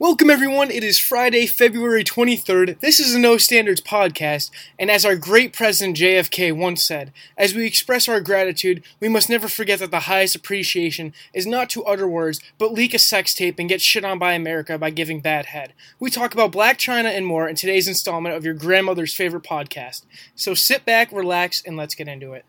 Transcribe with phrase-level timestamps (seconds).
[0.00, 0.70] Welcome, everyone.
[0.70, 2.78] It is Friday, February 23rd.
[2.78, 7.52] This is a No Standards podcast, and as our great president JFK once said, as
[7.52, 11.82] we express our gratitude, we must never forget that the highest appreciation is not to
[11.82, 15.18] utter words, but leak a sex tape and get shit on by America by giving
[15.18, 15.72] bad head.
[15.98, 20.04] We talk about Blac Chyna and more in today's installment of your grandmother's favorite podcast.
[20.36, 22.44] So sit back, relax, and let's get into it.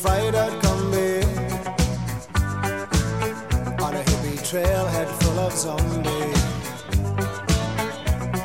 [0.00, 1.22] Traveling in a fried out Kombi
[3.82, 6.44] on a hippie trailhead full of zombies.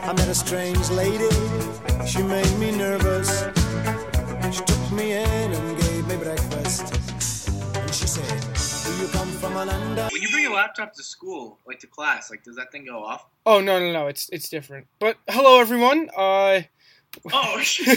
[0.03, 1.29] I met a strange lady,
[2.05, 3.45] she made me nervous.
[4.51, 6.93] She took me in and gave me breakfast.
[7.75, 8.27] And she said,
[8.85, 11.79] Do you come from a land of When you bring your laptop to school, like
[11.79, 13.25] to class, like does that thing go off?
[13.45, 14.07] Oh no no no!
[14.07, 14.87] It's it's different.
[14.99, 16.09] But hello everyone.
[16.15, 16.61] Uh,
[17.33, 17.57] Oh,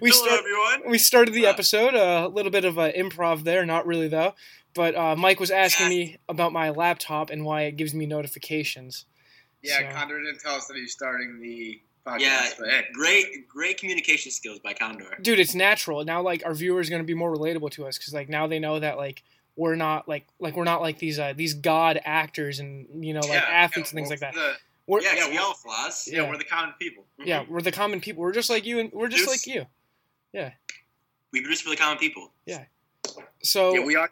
[0.00, 0.90] we Hello, start everyone.
[0.90, 4.34] we started the Uh, episode a little bit of uh, improv there, not really though.
[4.74, 9.04] But uh, Mike was asking me about my laptop and why it gives me notifications.
[9.62, 12.20] Yeah, So- Condor didn't tell us that he's starting the podcast.
[12.20, 15.18] Yeah, but hey, great, great communication skills by Condor.
[15.20, 16.22] Dude, it's natural now.
[16.22, 18.80] Like our viewers are gonna be more relatable to us because like now they know
[18.80, 19.22] that like
[19.56, 23.20] we're not like like we're not like these uh, these god actors and you know
[23.20, 24.34] like yeah, athletes yeah, and things well, like that.
[24.34, 26.08] the- We're, Yeah, 'cause Yeah, we all have flaws.
[26.10, 26.28] yeah, Yeah.
[26.28, 27.06] we're the common people.
[27.24, 28.22] yeah, we're the common people.
[28.22, 29.28] We're just like you and we're just Juice.
[29.46, 29.66] like you.
[30.32, 30.52] Yeah.
[31.30, 32.32] We produce for the common people.
[32.46, 32.64] Yeah.
[33.42, 34.10] So Yeah, we are.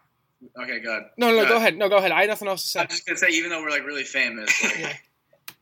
[0.56, 1.02] Okay, good.
[1.18, 1.48] no no no Good.
[1.48, 2.12] go ahead no go ahead.
[2.12, 2.80] I had nothing else to say.
[2.80, 4.96] I'm just gonna say, even though we're like really famous, like, Yeah.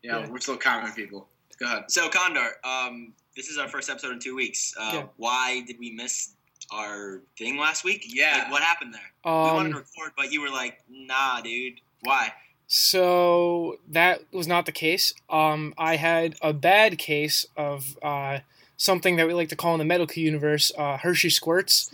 [0.03, 0.28] you know, Yeah.
[0.28, 1.28] we're still common people.
[1.59, 1.91] Go ahead.
[1.91, 4.75] So Condor, um, this is our first episode in two weeks.
[4.78, 5.06] Uh, Yeah.
[5.17, 6.31] Why did we miss
[6.70, 8.05] our thing last week?
[8.06, 8.39] Yeah.
[8.45, 9.11] Like, what happened there?
[9.25, 11.81] we wanted to Um, record, but you were like, "Nah, dude.
[12.03, 12.33] Why?"
[12.69, 15.14] So that was not the case.
[15.30, 18.41] Um, I had a bad case of uh,
[18.77, 21.91] something that we like to call in the medical universe uh, Hershey squirts,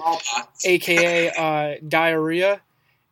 [0.64, 2.60] aka uh, diarrhea,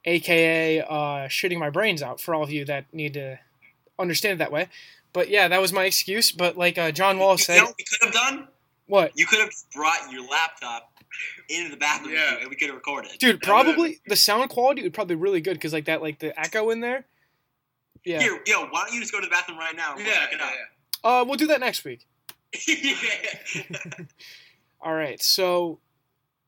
[0.04, 0.84] aka uh,
[1.28, 2.20] shitting my brains out.
[2.20, 3.38] For all of you that need to
[3.96, 4.68] understand it that way.
[5.12, 6.32] But yeah, that was my excuse.
[6.32, 8.48] But like uh, John Wall You said, know what we could have done?
[8.86, 9.12] what?
[9.14, 10.90] You could have brought your laptop
[11.48, 12.38] into the bathroom Yeah.
[12.40, 13.12] and we could have recorded.
[13.20, 16.38] Dude, probably the sound quality would probably be really good because like that, like the
[16.40, 17.04] echo in there.
[18.04, 18.20] Yeah.
[18.20, 19.94] Here, yo, why don't you just go to the bathroom right now?
[19.96, 20.52] And Yeah, we'll check it yeah, out.
[21.04, 21.20] yeah.
[21.20, 22.06] Uh, we'll do that next week.
[22.66, 22.94] Yeah.
[24.80, 25.78] All right, so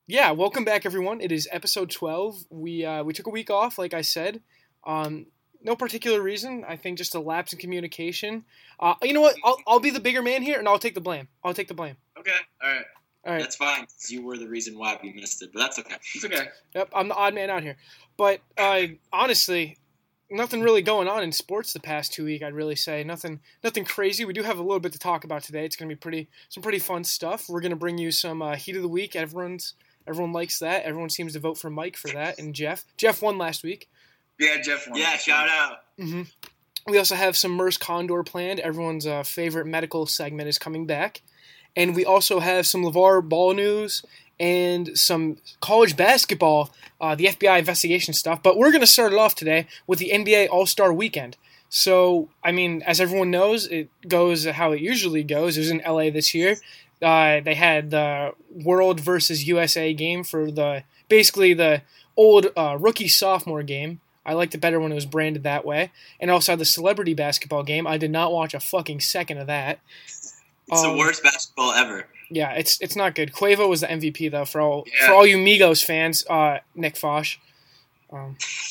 [0.06, 1.20] yeah, welcome back, everyone.
[1.20, 2.44] It is episode twelve.
[2.50, 4.42] We uh, we took a week off, like I said.
[4.84, 5.26] Um,
[5.62, 6.64] no particular reason.
[6.68, 8.44] I think just a lapse in communication.
[8.80, 9.36] Uh, you know what?
[9.44, 11.28] I'll, I'll be the bigger man here, and I'll take the blame.
[11.42, 11.96] I'll take the blame.
[12.18, 12.32] Okay,
[12.62, 12.84] all right.
[13.26, 13.40] All right.
[13.40, 13.80] That's fine.
[13.86, 15.94] 'cause You were the reason why we missed it, but that's okay.
[16.14, 16.48] It's okay.
[16.74, 17.76] Yep, I'm the odd man out here.
[18.18, 18.82] But uh,
[19.12, 19.78] honestly,
[20.34, 22.42] nothing really going on in sports the past two week.
[22.42, 24.24] I'd really say nothing, nothing crazy.
[24.24, 25.64] We do have a little bit to talk about today.
[25.64, 27.48] It's gonna be pretty, some pretty fun stuff.
[27.48, 29.16] We're gonna bring you some uh, heat of the week.
[29.16, 29.74] Everyone's,
[30.06, 30.84] everyone likes that.
[30.84, 32.84] Everyone seems to vote for Mike for that, and Jeff.
[32.96, 33.88] Jeff won last week.
[34.38, 34.88] Yeah, Jeff.
[34.88, 34.98] won.
[34.98, 35.78] Yeah, shout out.
[35.98, 36.22] hmm
[36.86, 38.60] We also have some Merce Condor planned.
[38.60, 41.22] Everyone's uh, favorite medical segment is coming back.
[41.76, 44.04] And we also have some LeVar Ball news
[44.38, 48.42] and some college basketball, uh, the FBI investigation stuff.
[48.42, 51.36] But we're going to start it off today with the NBA All Star Weekend.
[51.68, 55.56] So, I mean, as everyone knows, it goes how it usually goes.
[55.56, 56.56] It was in LA this year.
[57.02, 61.82] Uh, they had the World versus USA game for the basically the
[62.16, 64.00] old uh, rookie sophomore game.
[64.26, 65.90] I liked it better when it was branded that way.
[66.18, 67.86] And also had the celebrity basketball game.
[67.86, 69.80] I did not watch a fucking second of that.
[70.68, 72.06] It's Um, the worst basketball ever.
[72.30, 73.32] Yeah, it's it's not good.
[73.32, 75.06] Quavo was the MVP though for all Yeah.
[75.08, 76.24] for all you Migos fans.
[76.28, 77.38] Uh, Nick Fosh.
[78.10, 78.36] Um,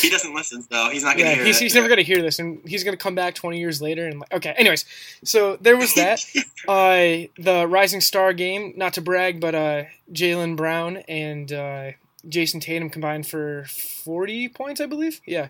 [0.00, 2.38] he doesn't listen, so he's not gonna yeah, hear he's, he's never gonna hear this,
[2.38, 4.06] and he's gonna come back twenty years later.
[4.06, 4.84] And like, okay, anyways,
[5.24, 6.24] so there was that.
[6.68, 8.74] uh, the Rising Star game.
[8.76, 11.90] Not to brag, but uh, Jaylen Brown and uh,
[12.28, 13.64] Jayson Tatum combined for
[14.04, 15.20] forty points, I believe.
[15.26, 15.48] Yeah,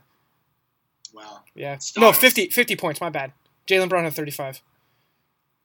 [1.12, 1.74] wow, yeah.
[1.74, 2.16] No, Stars.
[2.18, 3.00] 50, 50 points.
[3.00, 3.32] My bad.
[3.66, 4.60] Jaylen Brown had thirty-five.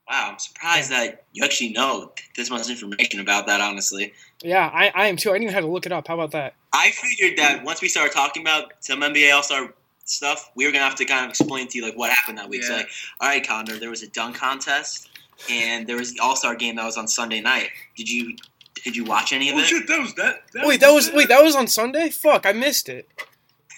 [0.08, 0.30] wow.
[0.32, 3.60] I'm surprised that you actually know this much information about that.
[3.60, 4.12] Honestly,
[4.42, 5.30] Yeah, I, I am too.
[5.30, 6.08] I didn't even have to look it up.
[6.08, 6.54] How about that?
[6.72, 9.72] I figured that once we started talking about some NBA All Star
[10.04, 12.48] stuff, we were gonna have to kind of explain to you like what happened that
[12.48, 12.62] week.
[12.64, 12.78] So Yeah.
[12.78, 12.88] like,
[13.20, 15.08] all right, Condor, there was a dunk contest,
[15.50, 17.68] and there was the All Star game that was on Sunday night.
[17.96, 18.36] Did you
[18.84, 19.66] did you watch any of Oh it?
[19.66, 20.42] shit, that was that.
[20.54, 22.08] that Wait, that was wait, that was on Sunday.
[22.10, 23.08] Fuck, I missed it.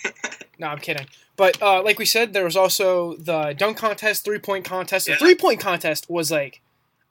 [0.59, 1.06] no, I'm kidding.
[1.36, 5.06] But uh, like we said, there was also the dunk contest, three point contest.
[5.06, 5.19] The Yeah.
[5.19, 6.60] three point contest was like,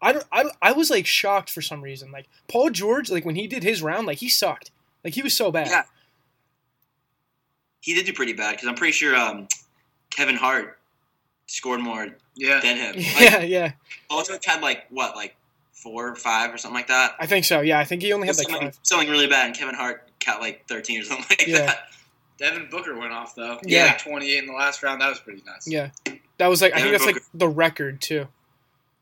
[0.02, 2.12] I don't, I, I was like shocked for some reason.
[2.12, 4.72] Like Paul George, like when he did his round, like he sucked.
[5.04, 5.68] Like he was so bad.
[5.68, 5.84] Yeah.
[7.82, 9.48] He did do pretty bad because I'm pretty sure um,
[10.10, 10.80] Kevin Hart
[11.48, 12.60] scored more Yeah.
[12.62, 12.96] than him.
[12.98, 13.72] Yeah, Like, yeah.
[14.10, 15.36] Also had like what, like
[15.74, 17.16] four or five or something like that.
[17.20, 17.60] I think so.
[17.60, 18.80] Yeah, I think he only had like something, five.
[18.84, 21.66] something really bad, and Kevin Hart got like thirteen or something like Yeah.
[21.66, 21.78] that.
[22.38, 23.60] Devin Booker went off though.
[23.64, 23.86] Yeah.
[23.86, 23.98] Yeah.
[23.98, 25.02] 28 in the last round.
[25.02, 25.68] That was pretty nuts.
[25.68, 25.90] Yeah,
[26.38, 28.28] that was like I think Devin that's like the record too.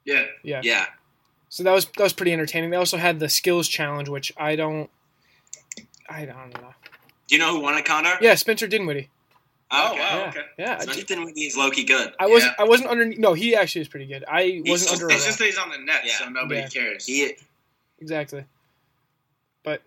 [0.05, 0.25] Yeah.
[0.43, 0.61] Yeah.
[0.63, 0.85] Yeah.
[1.49, 2.69] So that was that was pretty entertaining.
[2.69, 4.89] They also had the skills challenge, which I don't,
[6.09, 6.73] I don't know.
[7.27, 8.17] Do you know who won it, Connor?
[8.21, 9.09] Yeah, Spencer Dinwiddie.
[9.73, 9.99] Oh, okay.
[9.99, 10.17] wow.
[10.17, 10.41] yeah, okay.
[10.57, 10.79] yeah.
[10.79, 12.13] Spencer Dinwiddie is low key good.
[12.19, 12.53] I wasn't.
[12.57, 12.65] Yeah.
[12.65, 13.05] I wasn't under.
[13.05, 14.23] No, he actually is pretty good.
[14.29, 15.15] I wasn't so- under.
[15.15, 16.17] It's just that he's on the net, Yeah.
[16.19, 16.67] so nobody Yeah.
[16.67, 17.05] cares.
[17.05, 17.33] He
[17.99, 18.43] exactly.
[19.63, 19.81] But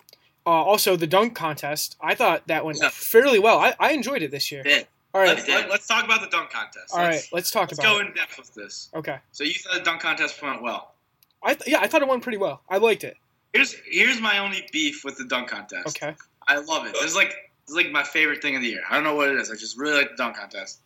[0.46, 2.90] uh, also the dunk contest, I thought that went Yeah.
[2.90, 3.58] fairly well.
[3.58, 4.62] I, I enjoyed it this year.
[5.14, 6.92] All right, Let's, let, us talk about the dunk contest.
[6.92, 7.12] all right.
[7.12, 8.06] Let's, Let's talk let's about go it.
[8.08, 8.88] in depth with this.
[8.94, 9.18] Okay.
[9.32, 10.94] So you thought the dunk contest went well.
[11.42, 12.62] I th- yeah, I thought it went pretty well.
[12.68, 13.16] I liked it.
[13.52, 15.86] Here's here's my only beef with the dunk contest.
[15.86, 16.16] Okay.
[16.48, 16.94] I love it.
[16.94, 18.80] This is like this is like my favorite thing of the year.
[18.90, 19.50] I don't know what it is.
[19.50, 20.80] I just really like the dunk contest.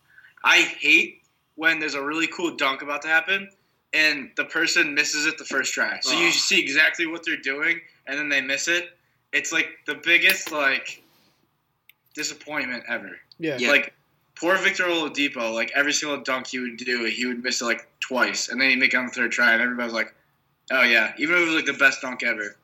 [0.45, 1.23] I hate
[1.55, 3.49] when there's a really cool dunk about to happen
[3.95, 5.99] and the person misses it the first try.
[6.03, 6.31] So you Oh.
[6.33, 8.91] see exactly what they're doing and then they miss it.
[9.33, 11.03] It's like the biggest like
[12.15, 13.19] disappointment ever.
[13.39, 13.57] Yeah.
[13.59, 13.71] Yeah.
[13.71, 13.95] Like
[14.35, 17.87] poor Victor Oladipo, like every single dunk he would do, he would miss it like
[18.01, 20.15] twice, and then he'd make it on the third try, and everybody was like,
[20.71, 22.57] "Oh yeah," even if it was like the best dunk ever.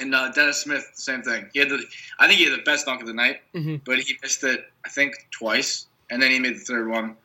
[0.00, 1.50] And uh, Dennis Smith, same thing.
[1.52, 1.82] He had the,
[2.20, 3.80] I think he had the best dunk of the night, Mhm.
[3.84, 7.16] but he missed it, I think, twice, and then he made the third one.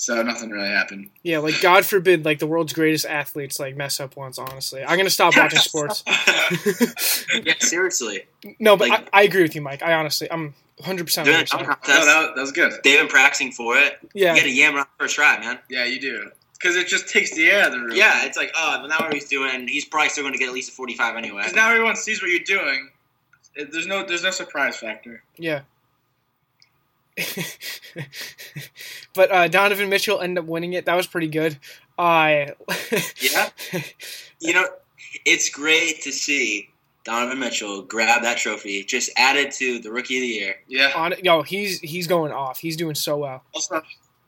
[0.00, 1.10] So nothing really happened.
[1.24, 1.38] Yeah.
[1.38, 4.38] Like God forbid, like the world's greatest athletes like mess up once.
[4.38, 6.04] Honestly, I'm gonna stop watching sports.
[7.44, 8.26] yeah, seriously.
[8.60, 9.82] no, but Like- I, I agree with you, Mike.
[9.82, 11.26] I honestly, I'm 100 percent.
[11.26, 12.72] During the dunk No, contest, that, that was good.
[12.84, 13.98] they've been practicing for it.
[14.14, 14.34] Yeah.
[14.34, 15.58] You got to yam it on the first try, man.
[15.68, 16.30] Yeah, you do.
[16.54, 17.96] Because it just takes the air out of the room.
[17.96, 20.48] Yeah, it's like, oh, well, now what he's doing, he's probably still going to get
[20.48, 21.38] at least a 45 anyway.
[21.42, 22.90] Because now everyone sees what you're doing.
[23.56, 25.22] It, there's no there's no surprise factor.
[25.36, 25.62] Yeah.
[29.14, 30.86] but uh, Donovan Mitchell ended up winning it.
[30.86, 31.58] That was pretty good.
[31.98, 32.54] I
[33.20, 33.48] Yeah.
[34.40, 34.68] You know,
[35.24, 36.70] it's great to see
[37.04, 40.54] Donovan Mitchell grab that trophy, just added to the Rookie of the Year.
[40.68, 40.92] Yeah.
[40.94, 42.58] on yo, he's he's going off.
[42.58, 43.42] He's doing so well.
[43.54, 43.82] Also,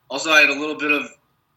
[0.09, 1.07] also, I had a little bit of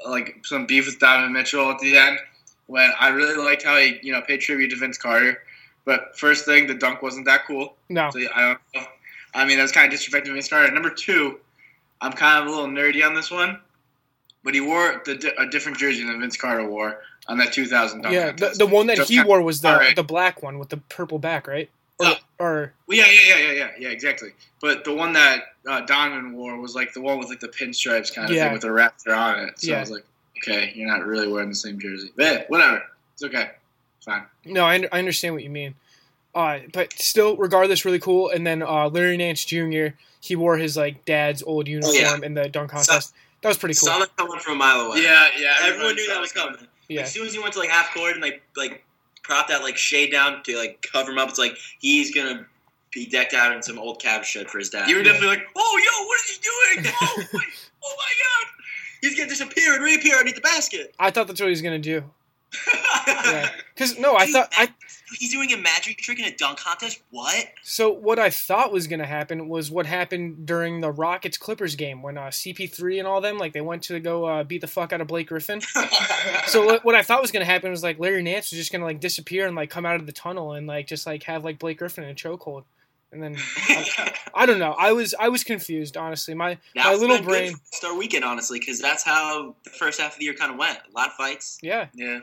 [0.06, 2.18] like some beef with Donovan Mitchell at the end
[2.66, 5.42] when I really liked how he, you know, paid tribute to Vince Carter.
[5.84, 7.76] But first thing, the dunk wasn't that cool.
[7.88, 8.88] No, So I don't know.
[9.34, 10.72] I mean, that was kind of disrespecting Vince Carter.
[10.72, 11.40] Number two,
[12.00, 13.58] I'm kind of a little nerdy on this one,
[14.42, 18.32] but he wore the, a different jersey than Vince Carter wore on that 2000 yeah,
[18.32, 19.96] the, the one that Just he wore was the alright.
[19.96, 21.70] the black one with the purple back, right?
[21.98, 22.14] Or, Yeah.
[22.38, 24.30] or Well, yeah, yeah, yeah, yeah, yeah, yeah, exactly.
[24.60, 28.14] But the one that uh, Donovan wore was like the one with like the pinstripes
[28.14, 28.44] kind of Yeah.
[28.44, 29.58] thing with the raptor on it.
[29.60, 29.78] So Yeah.
[29.78, 30.04] I was like,
[30.38, 32.12] okay, you're not really wearing the same jersey.
[32.14, 32.82] But whatever,
[33.14, 33.52] it's okay,
[34.04, 34.24] fine.
[34.44, 35.74] no, I, I understand what you mean.
[36.34, 38.28] Uh, but still, regardless, really cool.
[38.30, 39.88] And then uh, Larry Nance Jr.
[40.20, 42.18] He wore his like dad's old uniform yeah.
[42.22, 43.14] in the dunk contest.
[43.42, 43.88] that was pretty cool.
[43.88, 45.02] Saw that coming from a mile away.
[45.02, 45.54] Yeah, yeah.
[45.60, 46.56] Everyone everybody knew that was coming.
[46.88, 48.84] Yeah, As soon as he went to like half court and like like
[49.22, 52.46] propped that like shade down to like cover him up, it's like he's gonna
[52.92, 54.88] be decked out in some old cab shed for his dad.
[54.88, 56.94] You were definitely like, oh, yo, what is he doing?
[57.02, 58.50] Oh, wait, oh my god.
[59.00, 60.94] he's gonna disappear and reappear underneath the basket.
[60.98, 62.02] I thought that's what he was gonna do.
[63.06, 64.68] Yeah, because no, I thought I
[65.18, 67.02] he's doing a magic trick in a dunk contest.
[67.10, 67.46] What?
[67.62, 71.76] So what I thought was going to happen was what happened during the Rockets Clippers
[71.76, 74.66] game when uh, CP3 and all them like they went to go uh, beat the
[74.66, 75.60] fuck out of Blake Griffin.
[76.46, 78.70] So what, what I thought was going to happen was like Larry Nance was just
[78.72, 81.22] going to like disappear and like come out of the tunnel and like just like
[81.24, 82.64] have like Blake Griffin in a chokehold.
[83.12, 83.36] And then
[84.34, 84.72] I don't know.
[84.72, 86.34] I was I was confused honestly.
[86.34, 87.54] My Now my little brain.
[87.54, 90.58] for Star Weekend, honestly, because that's how the first half of the year kind of
[90.58, 90.78] went.
[90.78, 91.58] A lot of fights.
[91.62, 92.20] Yeah, yeah.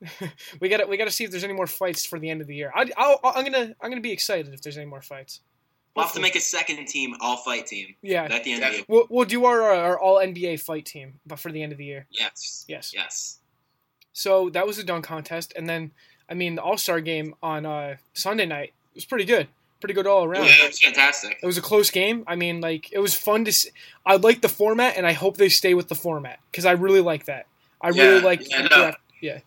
[0.60, 2.40] we got to we got to see if there's any more fights for the end
[2.40, 2.72] of the year.
[2.74, 5.40] I I'll, I'm gonna I'm gonna be excited if there's any more fights.
[5.94, 8.70] We'll have to make a second team, all fight team, Yeah, at the end of
[8.70, 8.84] the year.
[8.88, 11.78] we'll, we'll do our uh, our all NBA fight team, but for the end of
[11.78, 12.06] the year.
[12.10, 12.64] Yes.
[12.66, 12.92] Yes.
[12.92, 13.38] Yes.
[14.12, 15.92] So that was the dunk contest, and then
[16.28, 19.46] I mean the All Star game on uh, Sunday night was pretty good,
[19.80, 20.46] pretty good all around.
[20.46, 21.38] Yeah, it was fantastic.
[21.42, 22.24] It was a close game.
[22.26, 23.52] I mean, like it was fun to.
[23.52, 23.70] See.
[24.04, 27.00] I like the format, and I hope they stay with the format because I really
[27.00, 27.46] like that.
[27.80, 28.50] I really like.
[28.50, 28.92] yeah, no.
[29.20, 29.40] yeah,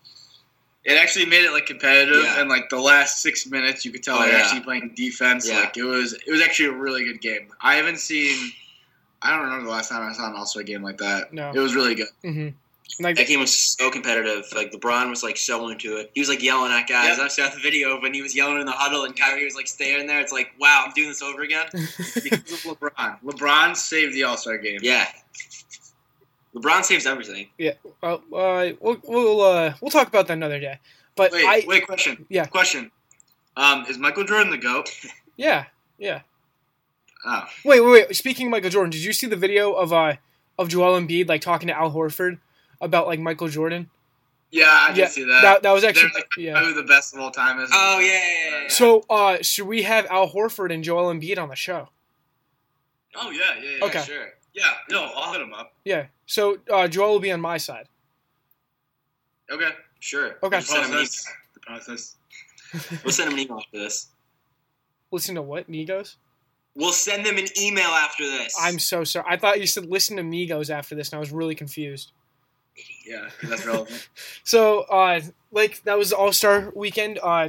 [0.90, 2.40] It actually made it like competitive, Yeah.
[2.40, 4.38] and like the last six minutes, you could tell Oh, they're yeah.
[4.44, 5.46] actually playing defense.
[5.48, 5.60] Yeah.
[5.60, 7.48] Like it was, it was actually a really good game.
[7.60, 8.50] I haven't seen,
[9.20, 11.32] I don't remember the last time I saw an All Star game like that.
[11.32, 11.50] No.
[11.50, 12.08] it was really good.
[12.24, 12.48] mm-hmm.
[13.00, 14.46] Like That game was so competitive.
[14.56, 16.10] Like LeBron was like so into it.
[16.14, 17.18] He was like yelling at guys.
[17.18, 17.26] Yep.
[17.26, 19.68] I saw the video when he was yelling in the huddle, and Kyrie was like
[19.68, 20.20] standing there.
[20.20, 21.66] It's like, wow, I'm doing this over again.
[21.74, 23.18] Because of LeBron.
[23.22, 24.78] LeBron saved the All Star game.
[24.82, 25.06] Yeah.
[26.54, 27.48] LeBron saves everything.
[27.58, 27.74] Yeah.
[28.02, 30.78] Well, uh, we'll we'll uh, we'll talk about that another day.
[31.14, 32.26] But Wait, I wait, question.
[32.28, 32.46] Yeah.
[32.46, 32.90] Question.
[33.56, 34.90] Um, is Michael Jordan the goat?
[35.36, 35.66] yeah
[35.98, 36.20] yeah.
[37.26, 38.16] Oh, Wait wait wait.
[38.16, 40.14] Speaking of Michael Jordan, did you see the video of uh
[40.58, 42.38] of Joel Embiid like talking to Al Horford
[42.80, 43.90] about like Michael Jordan.
[44.50, 45.42] Yeah, I Yeah, did see that.
[45.42, 46.58] That that was actually like, yeah.
[46.58, 47.70] who the best of all time is.
[47.72, 48.68] Oh yeah, yeah, yeah, yeah.
[48.68, 51.88] So uh, should we have Al Horford and Joel Embiid on the show?
[53.14, 53.84] Oh yeah, yeah, yeah.
[53.84, 54.02] Okay.
[54.02, 54.26] Sure.
[54.54, 54.64] Yeah.
[54.90, 55.72] No, I'll hit him up.
[55.84, 56.06] Yeah.
[56.26, 57.88] So uh, Joel will be on my side.
[59.50, 59.70] Okay.
[60.00, 60.36] sure.
[60.42, 60.56] Okay.
[60.56, 61.24] We'll send him Process.
[61.54, 62.16] The process.
[63.04, 64.08] we'll send him an email after this.
[65.10, 66.16] Listen to what Migos?
[66.74, 68.54] We'll send them an email after this.
[68.60, 69.26] I'm so sorry.
[69.28, 72.12] I thought you said listen to Migos after this, and I was really confused.
[73.06, 74.08] Yeah, that's relevant.
[74.44, 77.18] So, uh, like that was All Star Weekend.
[77.22, 77.48] Uh,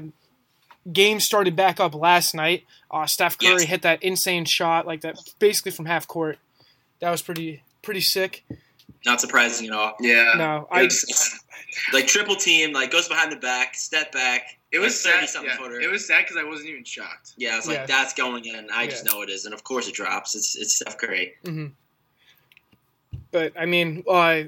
[0.92, 2.64] game started back up last night.
[2.90, 3.64] Uh, Steph Curry Yes.
[3.64, 6.40] hit that insane shot, like that, basically from half court.
[7.00, 8.44] That was pretty pretty sick.
[9.06, 9.96] Not surprising at all.
[10.02, 10.34] Yeah.
[10.38, 11.40] No, I was,
[11.94, 14.58] Like triple team, like goes behind the back, step back.
[14.72, 15.24] it was like sad.
[15.24, 15.80] 30-something Yeah, footer.
[15.80, 17.34] it was sad because I wasn't even shocked.
[17.38, 17.86] Yeah, it's like Yeah.
[17.86, 18.68] that's going in.
[18.74, 20.36] I just know it is, and of course it drops.
[20.36, 21.36] It's it's Steph Curry.
[21.46, 21.68] hmm
[23.32, 24.44] But I mean, uh,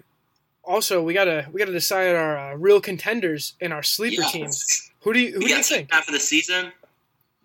[0.63, 4.29] also we gotta we gotta decide our uh, real contenders in our sleeper Yeah.
[4.29, 4.91] teams.
[5.01, 5.91] Who do you who We do you think?
[5.91, 6.72] half of the season.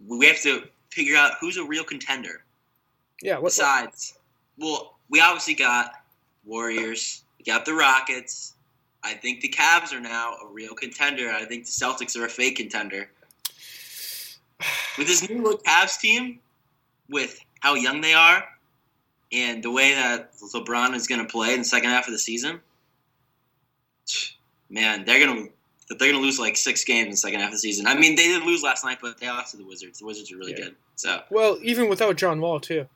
[0.06, 2.44] We have to figure out who's a real contender.
[3.22, 4.14] Yeah, what, Besides,
[4.58, 5.92] well, we obviously got
[6.44, 7.22] Warriors.
[7.38, 8.54] We got the Rockets.
[9.02, 11.30] I think the Cavs are now a real contender.
[11.30, 13.08] I think the Celtics are a fake contender.
[14.98, 16.40] With this new look Cavs team,
[17.08, 18.44] with how young they are,
[19.32, 22.18] and the way that LeBron is going to play in the second half of the
[22.18, 22.60] season,
[24.70, 25.52] man, they're going to
[25.88, 27.86] they're going to lose like six games in the second half of the season.
[27.86, 30.00] I mean, they did lose last night, but they lost to the Wizards.
[30.00, 30.64] The Wizards are really Yeah.
[30.64, 32.88] good, so well, even without John Wall too.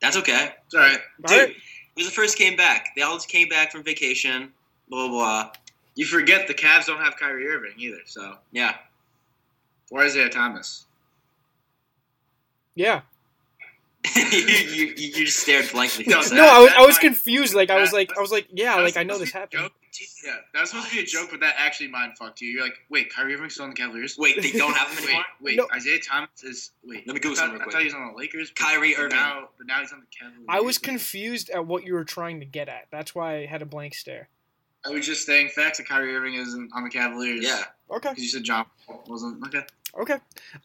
[0.00, 0.52] That's okay.
[0.66, 0.98] It's all right.
[1.26, 1.50] Dude, All right.
[1.50, 1.56] it
[1.96, 2.88] was the first came back.
[2.96, 4.52] They all just came back from vacation.
[4.88, 5.50] Blah blah blah.
[5.94, 8.00] You forget the Cavs don't have Kyrie Irving either.
[8.06, 8.76] So Yeah,
[9.90, 10.84] or Isaiah Thomas.
[12.74, 13.02] Yeah.
[14.16, 16.04] you, you, you just stared blankly.
[16.06, 17.54] No, for a that- No, I was I was confused.
[17.54, 19.38] Like I was like I was like yeah, That like I know this to be
[19.38, 19.62] a happened.
[19.62, 19.72] joke.
[20.24, 22.48] Yeah, that was supposed to be a joke, but that actually mind fucked you.
[22.50, 24.16] You're like, wait, Kyrie Irving's still on the Cavaliers?
[24.18, 25.24] Wait, they don't have him Wait, anymore.
[25.40, 25.68] wait, No.
[25.74, 27.06] Isaiah Thomas is wait.
[27.06, 27.72] Let me Google I thought, something I quick.
[27.72, 28.50] thought he was on the Lakers.
[28.54, 29.18] Kyrie but Irving.
[29.18, 30.46] Now, but now he's on the Cavaliers.
[30.48, 32.86] I was confused at what you were trying to get at.
[32.90, 34.28] That's why I had a blank stare.
[34.86, 37.42] I was just saying facts that Kyrie Irving isn't on the Cavaliers.
[37.44, 38.10] Yeah, Okay.
[38.10, 38.66] Because you said John
[39.06, 39.42] wasn't.
[39.46, 39.64] Okay.
[39.98, 40.16] Okay.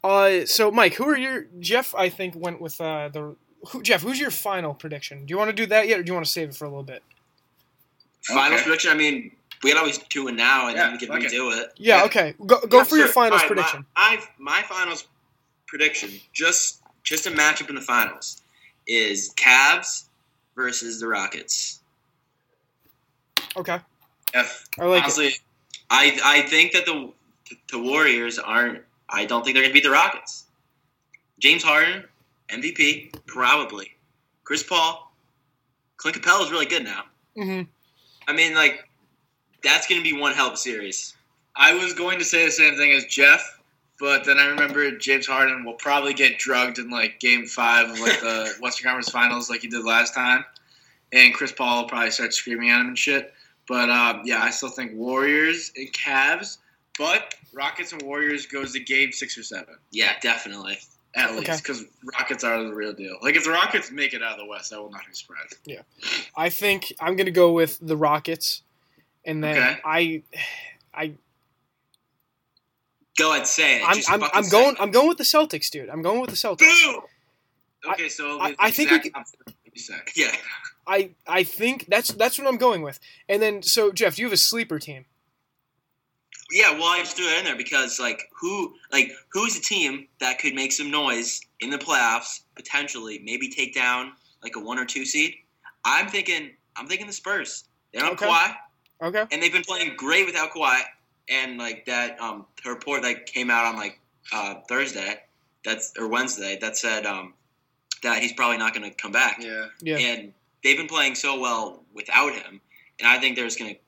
[0.03, 1.93] Uh, so Mike, who are your Jeff?
[1.95, 3.35] I think went with uh the
[3.69, 4.01] who, Jeff.
[4.01, 5.25] Who's your final prediction?
[5.25, 6.65] Do you want to do that yet, or do you want to save it for
[6.65, 7.03] a little bit?
[8.21, 8.63] Final Okay.
[8.63, 8.91] prediction.
[8.91, 9.31] I mean,
[9.63, 11.31] we can always do it now, and Yeah, then we can fuck it.
[11.31, 11.73] redo it.
[11.77, 11.97] Yeah.
[11.99, 12.03] Yeah.
[12.05, 12.35] Okay.
[12.45, 13.85] Go go Yeah, for your finals All right, prediction.
[13.95, 15.07] My, my my finals
[15.67, 18.41] prediction, just just a matchup in the finals,
[18.87, 20.05] is Cavs
[20.55, 21.79] versus the Rockets.
[23.57, 23.79] Okay.
[24.33, 24.65] F.
[24.79, 25.03] I like it.
[25.03, 25.31] Honestly,
[25.89, 27.11] I I think that the
[27.71, 28.83] the Warriors aren't.
[29.09, 30.45] I don't think they're going to beat the Rockets.
[31.39, 32.03] James Harden,
[32.49, 33.95] MVP, probably.
[34.43, 35.11] Chris Paul,
[35.97, 37.05] Clint Capela is really good now.
[37.35, 37.61] hmm
[38.29, 38.87] I mean, like
[39.63, 41.15] that's going to be one hell of a series.
[41.55, 43.59] I was going to say the same thing as Jeff,
[43.99, 47.99] but then I remembered James Harden will probably get drugged in like Game Five of
[47.99, 50.45] like the Western Conference Finals, like he did last time,
[51.11, 53.33] and Chris Paul will probably start screaming at him and shit.
[53.67, 56.59] But um, yeah, I still think Warriors and Cavs,
[56.99, 60.77] but Rockets and Warriors goes to Game Six or Seven Yeah, definitely.
[61.15, 63.17] At least because Rockets are the real deal.
[63.21, 65.55] Like if the Rockets make it out of the West, I will not be surprised.
[65.65, 65.81] Yeah,
[66.35, 68.61] I think I'm gonna go with the Rockets,
[69.25, 69.79] and then Okay.
[69.83, 70.23] I,
[70.93, 71.13] I,
[73.17, 73.83] Go ahead, say it.
[73.85, 74.81] I'm I'm, I'm going it.
[74.81, 75.89] I'm going with the Celtics, dude.
[75.89, 76.83] I'm going with the Celtics.
[76.85, 77.01] Boom!
[77.91, 79.39] Okay, so I- I think we exact opposite
[79.73, 80.01] you said.
[80.15, 80.35] Yeah.
[80.87, 82.99] I I think that's that's what I'm going with.
[83.27, 85.05] And then so Jeff, do you have a sleeper team.
[86.51, 90.07] Yeah, well, I just threw that in there because, like, who, like, who's a team
[90.19, 94.79] that could make some noise in the playoffs, potentially, maybe take down like a one
[94.79, 95.35] or two seed?
[95.85, 97.65] I'm thinking, I'm thinking the Spurs.
[97.93, 98.27] They don't Okay.
[98.29, 98.55] have
[99.01, 99.25] Kawhi, Okay.
[99.31, 100.81] and they've been playing great without Kawhi.
[101.29, 103.99] And like that, um, the report that came out on like
[104.31, 105.21] uh, Thursday,
[105.63, 107.35] that's or Wednesday, that said um,
[108.01, 109.37] that he's probably not going to come back.
[109.39, 109.67] Yeah.
[109.81, 109.97] Yeah.
[109.97, 112.59] And they've been playing so well without him,
[112.99, 113.79] and I think they're just going to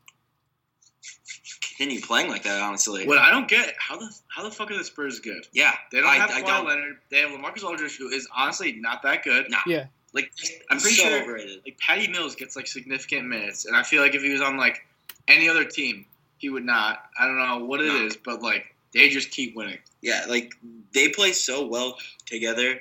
[1.82, 2.62] continue playing like that.
[2.62, 5.48] Honestly, What I don't get how the how the fuck are the Spurs good?
[5.54, 6.68] yeah, They don't I, have I Kawhi don't.
[6.68, 6.98] Leonard.
[7.10, 9.50] They have Lamarcus Aldridge, who is honestly not that good.
[9.50, 9.58] Nah.
[9.66, 9.86] Yeah.
[10.14, 10.32] Like
[10.70, 11.62] I'm pretty so sure overrated.
[11.66, 14.58] Like Patty Mills gets like significant minutes, and I feel like if he was on
[14.58, 14.86] like
[15.28, 16.06] any other team,
[16.38, 17.06] he would not.
[17.18, 18.06] I don't know what it No.
[18.06, 19.80] is, but like they just keep winning.
[20.02, 20.54] Yeah, like
[20.94, 22.80] they play so well together,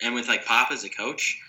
[0.00, 1.40] and with like Pop as a coach,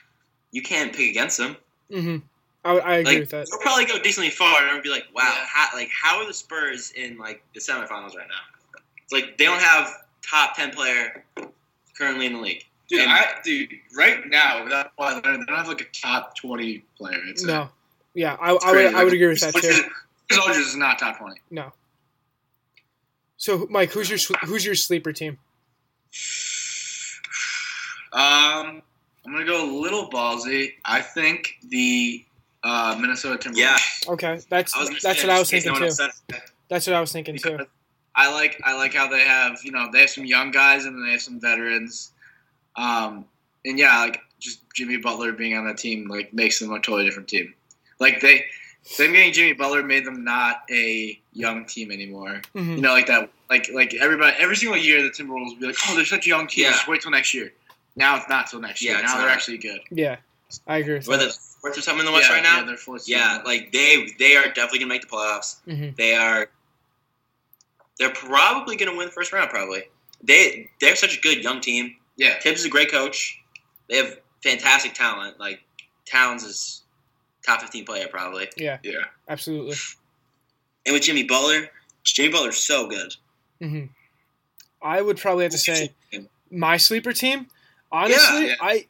[0.51, 1.55] you can't pick against them.
[1.91, 2.17] hmm
[2.65, 3.48] I, I agree Like with that.
[3.50, 5.46] they'll probably go decently far, and I'm be like, "Wow, Yeah.
[5.48, 8.82] how, like how are the Spurs in like the semifinals right now?
[9.03, 9.89] It's like they don't have
[10.22, 11.25] top ten player
[11.98, 12.63] currently in the league.
[12.88, 16.36] Dude, And- I dude, right now without Kawhi Leonard, they don't have like a top
[16.38, 17.20] twenty player.
[17.27, 17.70] It's No.
[18.13, 18.96] Yeah, I, I It's would crazy.
[18.96, 19.74] I would agree with that Chris too.
[19.74, 19.91] Aldridge-
[20.29, 21.41] Chris Aldridge is not top twenty.
[21.51, 21.74] No.
[23.38, 25.38] So, Mike, who's your who's your sleeper team?
[28.13, 28.82] Um,
[29.25, 30.74] I'm gonna go a little ballsy.
[30.86, 32.24] I think the
[32.63, 33.58] uh, Minnesota Timberwolves.
[33.58, 33.77] Yeah.
[34.08, 35.79] Okay, that's I was gonna that's what I was thinking too.
[35.79, 36.41] no one else said it.
[36.70, 37.60] That's what I was thinking too.
[38.15, 40.96] I like I like how they have you know they have some young guys and
[40.96, 42.12] then they have some veterans,
[42.75, 43.25] um,
[43.65, 47.05] and yeah, like just Jimmy Butler being on that team like makes them a totally
[47.05, 47.53] different team.
[48.00, 48.46] Like they
[48.98, 52.41] them getting Jimmy Butler made them not a young team anymore.
[52.55, 52.75] Mhm.
[52.75, 53.29] You know, like that.
[53.50, 56.29] Like like everybody every single year the Timberwolves will be like, oh, they're such a
[56.29, 56.65] young team.
[56.65, 56.72] Yeah.
[56.72, 57.53] Just wait till next year.
[57.96, 58.93] Now it's not till next year.
[58.93, 59.34] Yeah, it's now they're not.
[59.36, 59.79] actually good.
[59.91, 60.17] Yeah,
[60.67, 62.59] I agree with Were the fourth or something in the West yeah, right now?
[62.59, 63.07] Yeah, they're fourth.
[63.07, 63.45] Yeah, seed.
[63.45, 65.59] like they they are definitely gonna make the playoffs.
[65.65, 66.50] hmm They are.
[68.00, 69.50] They're probably gonna win the first round.
[69.50, 69.83] Probably.
[70.21, 71.95] They they're such a good young team.
[72.17, 72.39] yeah.
[72.39, 73.39] Thibs is a great coach.
[73.89, 75.39] They have fantastic talent.
[75.39, 75.62] Like
[76.05, 76.81] Towns is
[77.45, 78.50] top fifteen player probably.
[78.57, 78.77] Yeah.
[78.83, 79.75] Yeah, absolutely.
[80.85, 81.69] And with Jimmy Butler,
[82.03, 83.15] Jimmy Butler's so good.
[83.62, 83.85] hmm
[84.81, 85.93] I would probably have to say
[86.51, 87.47] my sleeper team.
[87.91, 88.55] Honestly, Yeah, yeah.
[88.59, 88.85] I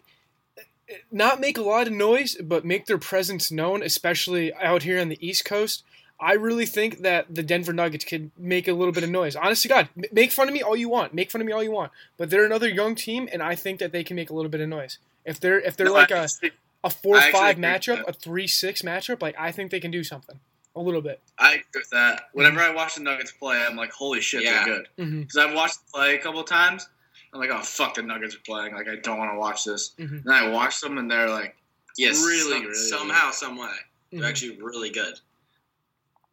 [1.12, 5.10] not make a lot of noise, but make their presence known, especially out here on
[5.10, 5.84] the East Coast.
[6.20, 9.36] I really think that the Denver Nuggets could make a little bit of noise.
[9.36, 11.64] Honest to God, make fun of me all you want, make fun of me all
[11.64, 14.34] you want, but they're another young team, and I think that they can make a
[14.34, 15.00] little bit of noise.
[15.26, 16.52] If they're if they're No, like I- a
[16.86, 20.40] a four five matchup, a three six matchup, like I think they can do something
[20.76, 21.22] a little bit.
[21.38, 22.30] I agree with that.
[22.34, 22.72] Whenever mm-hmm.
[22.72, 24.66] I watch the Nuggets play, I'm like, holy shit, Yeah.
[24.66, 24.88] they're good.
[24.98, 25.22] Mm-hmm.
[25.22, 26.88] Because I've watched them play a couple of times.
[27.34, 28.76] I'm like, oh fuck, the Nuggets are playing.
[28.76, 29.94] Like I don't want to watch this.
[30.00, 30.24] Mhm.
[30.24, 31.56] And I watch them, and they're like,
[31.98, 33.70] Yes, Really, some- really somehow, some way,
[34.12, 34.28] they're Mhm.
[34.30, 35.20] actually really good.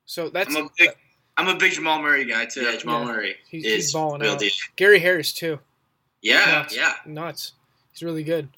[0.07, 0.91] So that's I'm a big,
[1.37, 2.63] I'm a big Jamal Murray guy too.
[2.63, 3.13] Yeah, Jamal Yeah.
[3.13, 4.39] Murray He's- is he's balling real out.
[4.39, 4.51] deal.
[4.77, 5.61] Gary Harris too.
[6.23, 6.77] Yeah, Nuts.
[6.77, 6.95] yeah.
[7.07, 7.53] nuts.
[7.93, 8.49] He's really good.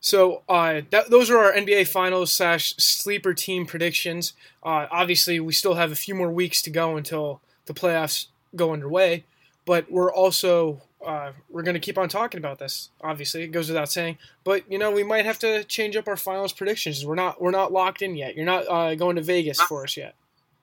[0.00, 4.32] So uh, that, those are our NBA Finals slash sleeper team predictions.
[4.62, 8.26] Uh, obviously, we still have a few more weeks to go until the playoffs
[8.56, 9.24] go underway,
[9.64, 12.90] but we're also uh, we're going to keep on talking about this.
[13.00, 14.18] Obviously, it goes without saying.
[14.44, 17.04] But you know, we might have to change up our finals predictions.
[17.04, 18.36] We're not we're not locked in yet.
[18.36, 20.14] You're not uh, going to Vegas for us yet.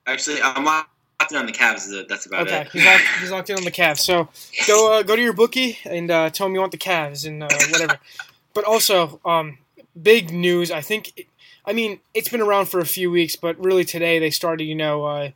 [0.07, 0.89] Actually, I'm locked
[1.31, 2.07] in on the Cavs.
[2.07, 2.69] That's about Okay, it.
[2.71, 3.99] he's locked, he's locked in on the Cavs.
[3.99, 4.27] So
[4.67, 7.43] go uh, go to your bookie and uh, tell him you want the Cavs and
[7.43, 7.99] uh, whatever.
[8.53, 9.57] but also, um,
[9.99, 10.71] big news.
[10.71, 11.27] I think,
[11.65, 14.75] I mean, it's been around for a few weeks, but really today they started, you
[14.75, 15.29] know, uh,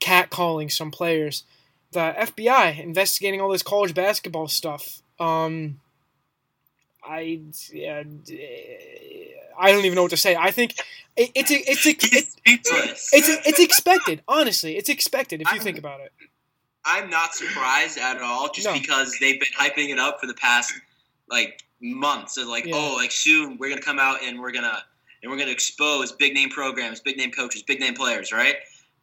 [0.00, 1.44] catcalling some players.
[1.94, 5.00] The FBI investigating all this college basketball stuff.
[5.18, 5.80] Um,
[7.06, 7.40] I
[7.72, 8.02] yeah,
[9.58, 10.36] I don't even know what to say.
[10.36, 10.74] I think
[11.16, 12.60] it, it's a, it's a, He's it,
[13.12, 14.22] it's it's expected.
[14.26, 16.12] Honestly, it's expected if you I'm- think about it.
[16.86, 18.74] I'm not surprised at all, just No.
[18.74, 20.70] because they've been hyping it up for the past
[21.30, 22.34] like months.
[22.34, 22.74] So like, Yeah.
[22.76, 24.84] oh, like soon we're gonna come out and we're gonna
[25.22, 28.56] and we're gonna expose big name programs, big name coaches, big name players, right?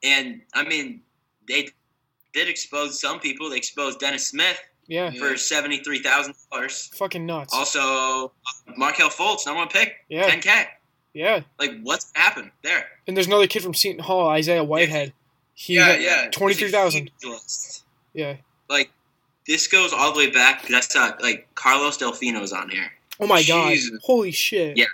[0.04, 1.02] And I mean,
[1.48, 1.70] they
[2.34, 3.50] did expose some people.
[3.50, 5.20] They exposed Dennis Smith Yeah, Yeah.
[5.20, 6.90] for seventy three thousand dollars.
[6.96, 7.54] fucking nuts.
[7.54, 7.80] Also,
[8.36, 10.66] uh, Markelle Fultz, number one pick, Yeah, ten k.
[11.14, 11.42] yeah.
[11.60, 12.88] Like, what's happened there?
[13.08, 15.14] And there's another kid from Seton Hall, Isaiah Whitehead.
[15.54, 16.30] He Yeah, yeah.
[16.32, 17.12] twenty three thousand.
[17.22, 17.84] Ridiculous.
[18.14, 18.38] Yeah.
[18.70, 18.92] Like,
[19.48, 20.68] this goes all the way back.
[20.68, 22.92] That's not like Carlos Delfino's on here.
[23.20, 23.78] Oh my god!
[24.04, 24.78] Holy shit!
[24.78, 24.86] Yeah.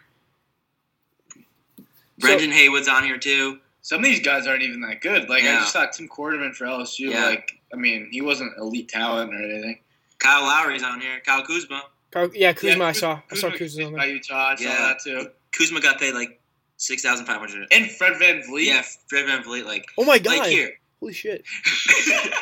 [2.19, 3.59] Brendan Haywood's on here too.
[3.87, 5.29] Some of these guys aren't even that good.
[5.29, 5.55] Like Yeah.
[5.55, 7.09] I just saw Tim Quarterman for LSU.
[7.09, 7.27] Yeah.
[7.27, 9.79] Like I mean, he wasn't elite talent or anything.
[10.19, 11.21] Kyle Lowry's on here.
[11.25, 11.83] Kyle Kuzma.
[12.11, 12.83] Kyle- yeah, Kuzma.
[12.83, 13.21] I Kuz- saw.
[13.31, 14.15] I saw Kuzma Kuzma on by there.
[14.15, 14.47] Utah.
[14.49, 14.77] I saw Yeah.
[14.77, 15.29] that too.
[15.57, 16.41] Kuzma got paid like
[16.75, 17.65] six thousand five hundred.
[17.71, 18.65] And Fred VanVleet.
[18.65, 19.63] Yeah, Fred VanVleet.
[19.63, 20.39] Like, Oh my god!
[20.39, 20.71] like here.
[20.99, 21.45] Holy shit!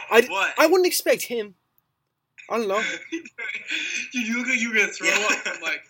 [0.09, 0.51] I- what?
[0.57, 1.53] I wouldn't expect him.
[2.49, 2.81] I don't know.
[3.11, 5.15] Dude, you look like you were gonna throw Yeah.
[5.29, 5.83] up from like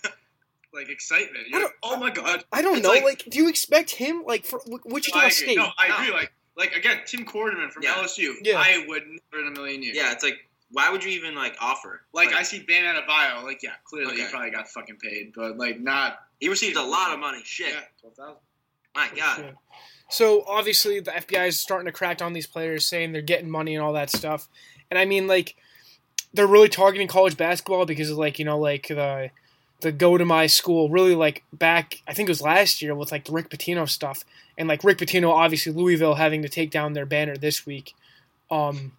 [0.75, 1.47] like excitement.
[1.47, 2.43] You're like, oh my god.
[2.51, 2.89] I don't It's know.
[2.91, 5.31] Like, like- do you expect him like for No, Wichita I agree.
[5.31, 5.57] State?
[5.57, 5.95] No, I No.
[5.97, 6.11] agree.
[6.13, 7.95] Like like again, Tim Quarterman from Yeah.
[7.95, 8.33] LSU.
[8.41, 8.57] Yeah.
[8.59, 9.95] I would never in a million years.
[9.97, 10.37] yeah, it's like,
[10.71, 12.01] why would you even like offer?
[12.13, 15.79] Like, I see Bam Adebayo, like yeah, clearly he probably got fucking paid, but like
[15.79, 16.19] not.
[16.39, 17.41] he received a lot of money.
[17.43, 18.41] Shit, Yeah, twelve thousand.
[18.95, 19.39] my god.
[19.39, 19.51] Yeah.
[20.09, 23.75] So obviously the FBI is starting to crack down these players, saying they're getting money
[23.75, 24.47] and all that stuff.
[24.91, 25.55] And I mean, like,
[26.33, 29.31] they're really targeting college basketball because of like you know like the
[29.81, 33.11] the go to my school really like back I think it was last year with
[33.11, 34.23] like the Rick Pitino stuff
[34.57, 37.93] and like Rick Pitino obviously Louisville having to take down their banner this week.
[38.49, 38.93] Um,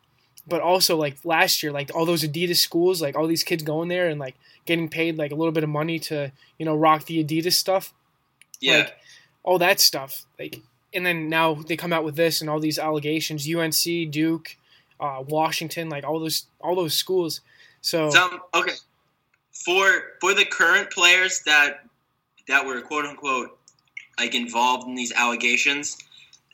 [0.46, 3.88] but also like last year like all those Adidas schools like all these kids going
[3.88, 7.06] there and like getting paid like a little bit of money to you know rock
[7.06, 7.92] the Adidas stuff
[8.60, 8.96] Yeah, like
[9.46, 10.26] all that stuff.
[10.38, 10.60] Like,
[10.92, 13.48] and then now they come out with this and all these allegations.
[13.48, 14.56] UNC, Duke,
[15.00, 17.40] uh, Washington, like all those all those schools.
[17.80, 18.72] So Some okay.
[19.64, 21.84] For for the current players that
[22.48, 23.58] that were quote unquote
[24.18, 25.98] like involved in these allegations.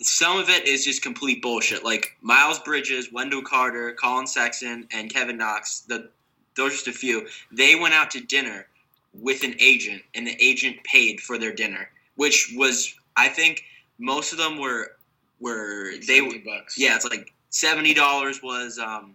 [0.01, 1.85] Some of it is just complete bullshit.
[1.85, 5.81] Like Miles Bridges, Wendell Carter, Collin Sexton, and Kevin Knox.
[5.81, 6.11] The
[6.57, 7.27] those are just a few.
[7.51, 8.67] They went out to dinner
[9.15, 13.65] with an agent, and the agent paid for their dinner, which was I think
[13.99, 14.93] most of them were
[15.41, 16.79] were they 70 bucks.
[16.79, 19.15] yeah, it's like seventy dollars was um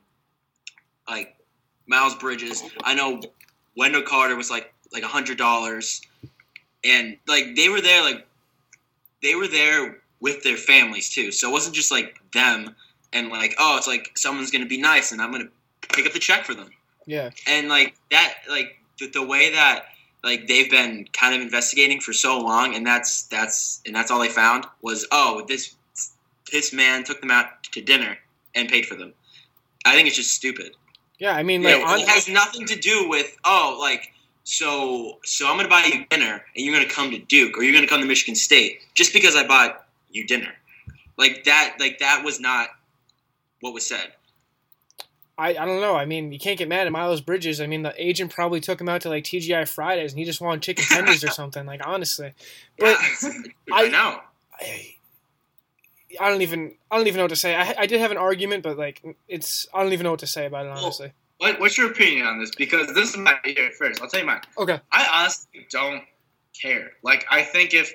[1.10, 1.36] like
[1.86, 2.64] Miles Bridges.
[2.84, 3.22] I know
[3.78, 6.02] Wendell Carter was like like a hundred dollars,
[6.84, 8.26] and like they were there like
[9.22, 11.32] they were there with their families too.
[11.32, 12.76] So it wasn't just like them
[13.14, 15.50] and like oh it's like someone's gonna be nice and I'm gonna
[15.94, 16.70] pick up the check for them
[17.06, 17.30] Yeah.
[17.48, 19.86] and like that like the, the way that
[20.24, 24.20] like they've been kind of investigating for so long and that's that's and that's all
[24.20, 25.76] they found was oh this
[26.52, 28.18] this man took them out to dinner
[28.56, 29.14] and paid for them
[29.86, 30.74] i think it's just stupid
[31.20, 31.36] Yeah.
[31.36, 35.58] I mean, like, on, it has nothing to do with oh like so so i'm
[35.58, 38.08] gonna buy you dinner and you're gonna come to duke or you're gonna come to
[38.08, 40.54] michigan state just because i bought you dinner
[41.18, 42.70] like that like that was not
[43.60, 44.14] what was said
[45.40, 45.96] I, I don't know.
[45.96, 47.62] I mean, you can't get mad at Miles Bridges.
[47.62, 50.42] I mean, the agent probably took him out to like TGI Fridays, and he just
[50.42, 51.64] wanted chicken tenders or something.
[51.64, 52.34] Like honestly,
[52.80, 53.30] but Yeah,
[53.72, 54.20] I- I know
[54.60, 54.96] I,
[56.20, 57.56] I don't even I don't even know what to say.
[57.56, 60.28] I, I did have an argument, but like it's I don't even know what to
[60.28, 61.12] say about it honestly.
[61.40, 62.52] What, what's your opinion on this?
[62.56, 64.02] Because this is my here first.
[64.02, 64.42] I'll tell you mine.
[64.58, 64.80] Okay.
[64.92, 66.04] I honestly don't
[66.60, 66.92] care.
[67.04, 67.94] Like, I think if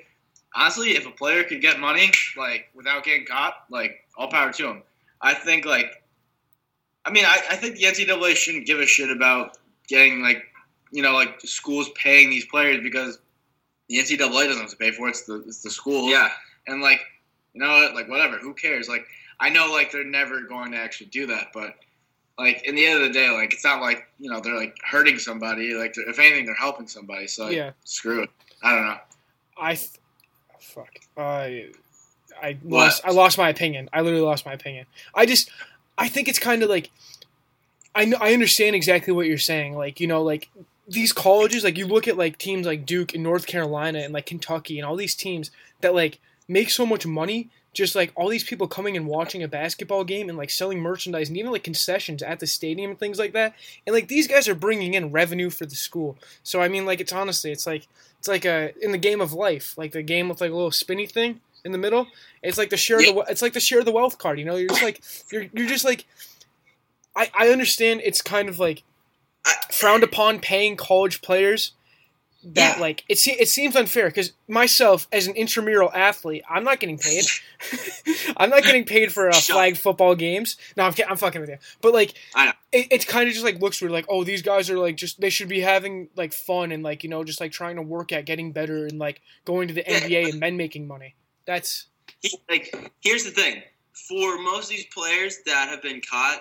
[0.55, 4.68] honestly, if a player could get money like without getting caught, like all power to
[4.68, 4.83] him.
[5.20, 6.03] I think like,
[7.05, 10.44] I mean, I, I think the NCAA shouldn't give a shit about getting like,
[10.92, 13.18] you know, like schools paying these players because
[13.88, 15.11] the NCAA doesn't have to pay for it.
[15.11, 16.11] It's the it's the schools.
[16.11, 16.31] yeah
[16.66, 17.01] And like,
[17.55, 17.95] you know, what?
[17.95, 18.38] like whatever.
[18.38, 18.88] Who cares?
[18.88, 19.05] Like,
[19.41, 21.75] I know like they're never going to actually do that, but
[22.38, 24.77] like in the end of the day, like it's not like you know they're like
[24.85, 25.75] hurting somebody.
[25.75, 27.27] Like if anything, they're helping somebody.
[27.27, 27.73] So like, Yeah.
[27.85, 28.31] screw it.
[28.62, 28.97] I don't know.
[29.59, 29.91] I th-
[30.61, 30.88] fuck.
[31.17, 31.69] I
[32.43, 32.85] I What?
[32.85, 33.88] lost I lost my opinion.
[33.93, 34.87] I literally lost my opinion.
[35.15, 35.51] I just
[35.99, 36.91] I think it's kind of like
[37.95, 39.77] I know I understand exactly what you're saying.
[39.77, 40.49] Like you know like
[40.88, 44.27] these colleges like you look at like teams like Duke and North Carolina and like
[44.27, 46.19] Kentucky and all these teams that like
[46.53, 50.29] make so much money just like all these people coming and watching a basketball game
[50.29, 53.55] and like selling merchandise and even like concessions at the stadium and things like that.
[53.87, 56.19] And like these guys are bringing in revenue for the school.
[56.43, 57.88] So i mean like it's honestly it's like
[58.19, 60.71] it's like a in the game of life like the game with like a little
[60.71, 62.07] spinny thing in the middle
[62.43, 64.45] it's like the share of the it's like the share of the wealth card you
[64.45, 64.57] know?
[64.57, 66.05] You're just like you're, you're just like
[67.17, 68.83] I, I understand it's kind of like
[69.71, 71.73] frowned upon paying college players
[72.44, 72.81] that Yeah.
[72.81, 76.98] like it, se- it seems unfair because myself as an intramural athlete i'm not getting
[76.98, 77.24] paid
[78.37, 81.59] i'm not getting paid for uh, flag football games no I'm, I'm fucking with you
[81.81, 82.52] but like I know.
[82.72, 85.20] it, it kind of just like looks weird like oh these guys are like just
[85.20, 88.12] they should be having like fun and like you know just like trying to work
[88.12, 90.00] at getting better and like going to the Yeah.
[90.00, 91.14] nba and then making money
[91.46, 91.87] that's
[92.48, 93.62] like here's the thing
[94.09, 96.40] for most of these players that have been caught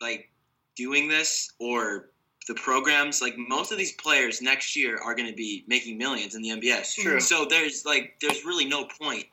[0.00, 0.30] like
[0.76, 2.10] doing this or
[2.48, 6.34] the programs like most of these players next year are going to be making millions
[6.34, 6.94] in the NBA.
[7.00, 7.20] True.
[7.20, 9.26] So there's like there's really no point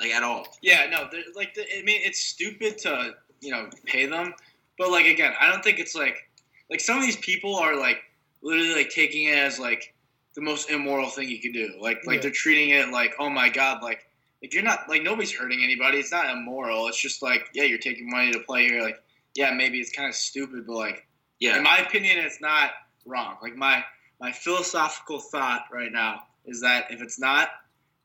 [0.00, 0.46] like at all.
[0.62, 4.34] Yeah, no, they're- like the, I mean, it's stupid to you know pay them,
[4.78, 6.28] but like again, I don't think it's like
[6.70, 7.98] like some of these people are like
[8.42, 9.94] literally like taking it as like
[10.34, 11.74] the most immoral thing you could do.
[11.80, 12.22] Like like Yeah.
[12.22, 14.06] they're treating it like oh my god, like
[14.42, 15.98] like you're not like nobody's hurting anybody.
[15.98, 16.88] It's not immoral.
[16.88, 18.82] It's just like yeah, you're taking money to play here.
[18.82, 19.02] Like
[19.36, 21.06] yeah, maybe it's kind of stupid, but like
[21.40, 21.56] Yeah.
[21.56, 22.70] in my opinion, it's not
[23.06, 23.36] wrong.
[23.42, 23.84] Like my
[24.20, 27.48] my philosophical thought right now is that if it's not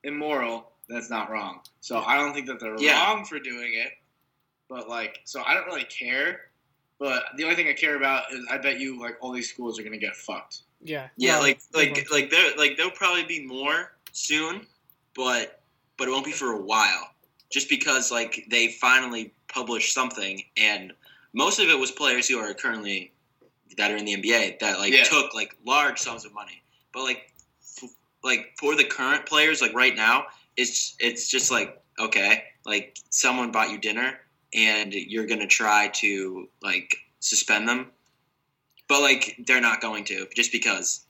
[0.04, 1.60] immoral, that's not wrong.
[1.82, 3.04] So I don't think that they're Yeah.
[3.06, 3.92] wrong for doing it.
[4.70, 6.50] But like, so I don't really care.
[6.98, 9.78] But the only thing I care about is I bet you like all these schools
[9.80, 10.60] are gonna get fucked.
[10.82, 12.12] yeah Yeah, No, like like much.
[12.12, 14.66] like there like there'll probably be more soon,
[15.14, 15.62] but
[15.98, 17.10] but it won't be for a while.
[17.52, 20.94] Just because like they finally published something, and
[21.34, 23.12] most of it was players who are currently
[23.78, 25.04] that are in the NBA that like Yeah.
[25.04, 26.62] took like large sums of money.
[26.94, 27.32] But like
[27.84, 27.90] f-
[28.24, 30.26] like for the current players, like right now,
[30.58, 34.20] it's it's just like okay, like someone bought you dinner,
[34.54, 37.92] and you're gonna try to like suspend them.
[38.88, 41.02] But like they're not going to, just because.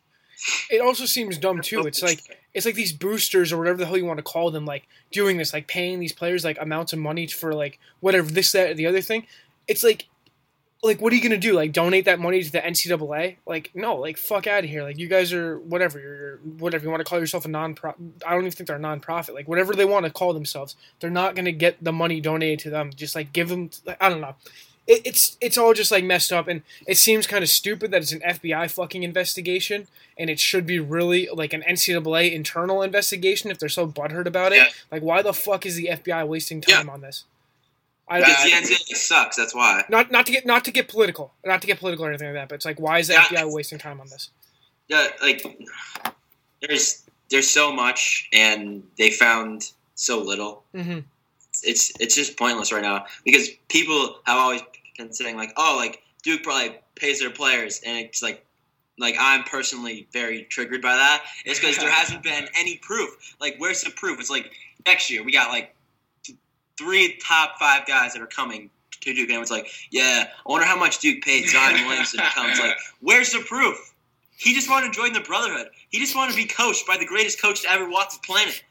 [0.69, 2.19] it also seems dumb too it's like
[2.54, 5.38] it's like these boosters or whatever the hell you want to call them like doing
[5.38, 8.73] this like paying these players like amounts of money for like whatever this that or
[8.73, 9.25] the other thing
[9.69, 10.08] it's like
[10.86, 13.95] like what are you gonna do like donate that money to the ncaa like no
[13.95, 17.10] like fuck out of here like you guys are whatever you're whatever you want to
[17.10, 20.06] call yourself a non-profit i don't even think they're a non-profit like whatever they want
[20.06, 23.50] to call themselves they're not gonna get the money donated to them just like give
[23.50, 23.69] them
[24.00, 24.36] i don't know
[24.88, 28.04] it, it's it's all just like messed up, and it seems kind of stupid that
[28.04, 33.50] it's an FBI fucking investigation, and it should be really like an NCAA internal investigation
[33.50, 34.58] if they're so butthurt about it.
[34.58, 34.67] Yeah.
[34.91, 36.76] Like, why the fuck is the FBI wasting Yeah.
[36.78, 37.24] time on this?
[38.07, 39.35] I Because the NCAA sucks.
[39.35, 39.83] That's why.
[39.89, 42.35] not not to get not to get political, not to get political or anything like
[42.35, 43.23] that, but it's like, why is the Yeah.
[43.25, 44.29] FBI wasting time on this?
[44.87, 45.43] Yeah, like
[46.61, 50.63] there's there's so much, and they found so little.
[50.75, 50.99] hmm
[51.63, 54.61] It's it's just pointless right now because people have always
[54.97, 58.41] been saying like, oh, like Duke probably pays their players, and it's like.
[58.97, 61.23] Like I'm personally very triggered by that.
[61.43, 63.35] It's because there hasn't been any proof.
[63.41, 64.21] Like, where's the proof?
[64.21, 64.53] It's like
[64.87, 65.75] next year we got like
[66.77, 68.69] three top five guys that are coming
[69.01, 72.29] to Duke, and it's like, yeah, I wonder how much Duke paid Zion Williamson to
[72.33, 72.49] come.
[72.49, 73.93] It's like, where's the proof?
[74.38, 75.69] He just wanted to join the Brotherhood.
[75.89, 78.61] He just wanted to be coached by the greatest coach to ever walk the planet.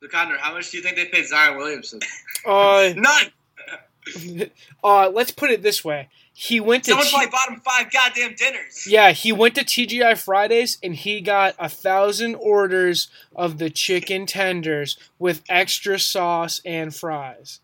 [0.00, 2.00] So, Connor, how much do you think they paid Zion Williamson?
[2.46, 4.50] Uh, None.
[4.84, 6.08] uh, let's put it this way:
[6.40, 8.86] he went to Someone T- probably bought him five goddamn dinners.
[8.86, 14.24] yeah, he went to TGI Fridays and he got a thousand orders of the chicken
[14.24, 17.60] tenders with extra sauce and fries.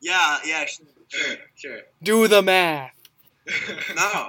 [0.00, 0.64] Yeah, yeah.
[1.08, 1.80] Sure, sure.
[2.00, 2.92] Do the math.
[3.96, 4.28] No,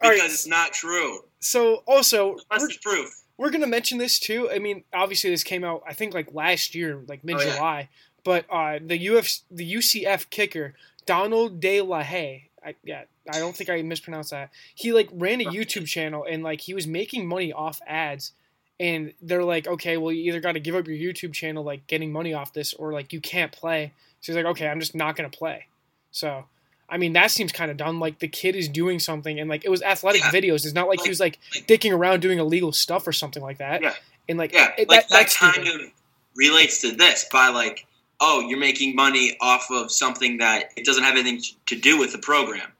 [0.00, 0.20] because right.
[0.24, 1.24] it's not true.
[1.40, 3.10] So also, we're, proof?
[3.36, 4.48] we're gonna mention this too.
[4.50, 7.90] I mean, obviously this came out I think like last year, like mid July.
[8.24, 10.74] But uh, the UF the UCF kicker
[11.04, 14.50] Donald De La Haye, I, yeah, I don't think I mispronounced that.
[14.74, 18.32] He like ran a YouTube channel and like he was making money off ads.
[18.80, 21.86] And they're like, okay, well, you either got to give up your YouTube channel, like
[21.88, 23.92] getting money off this, or like you can't play.
[24.20, 25.66] So he's like, okay, I'm just not gonna play.
[26.12, 26.44] So,
[26.88, 27.98] I mean, that seems kind of dumb.
[27.98, 30.30] Like the kid is doing something, and like it was athletic Yeah.
[30.30, 30.64] videos.
[30.64, 33.58] It's not like he was like like- dicking around doing illegal stuff or something like
[33.58, 33.82] that.
[33.82, 33.94] Yeah.
[34.28, 35.80] And like, Yeah, it, like that, that, kind stupid.
[35.86, 35.90] of
[36.36, 37.84] relates to this by like,
[38.20, 42.12] oh, you're making money off of something that it doesn't have anything to do with
[42.12, 42.70] the program.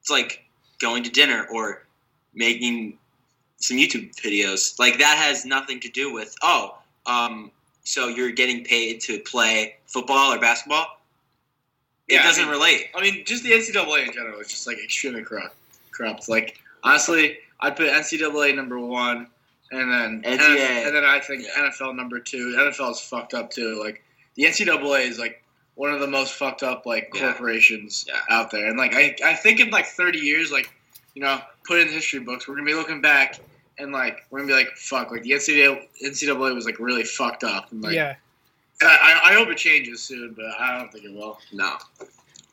[0.00, 0.44] It's like
[0.78, 1.86] going to dinner or
[2.34, 2.96] making
[3.58, 4.78] some YouTube videos.
[4.78, 7.50] Like that has nothing to do with oh, um,
[7.84, 10.86] so you're getting paid to play football or basketball.
[12.08, 12.86] It Yeah, I doesn't mean- relate.
[12.94, 15.56] I mean, just the NCAA in general is just like extremely corrupt.
[15.92, 16.28] Corrupt.
[16.28, 19.26] Like honestly, I'd put NCAA number one,
[19.70, 21.68] and then and then I think Yeah.
[21.68, 22.56] NFL number two.
[22.58, 23.78] NFL is fucked up too.
[23.78, 24.02] Like
[24.34, 25.42] the NCAA is like
[25.74, 27.32] one of the most fucked up like Yeah.
[27.32, 28.20] corporations Yeah.
[28.28, 28.66] out there.
[28.66, 30.70] And like I, I think in like 30 years, like
[31.14, 33.40] you know, put in the history books, we're gonna be looking back
[33.78, 37.44] and like we're gonna be like, fuck, like the NCAA, NCAA was like really fucked
[37.44, 37.72] up.
[37.72, 38.16] And, like, yeah.
[38.82, 41.38] I, I hope it changes soon, but I don't think it will.
[41.52, 41.76] No.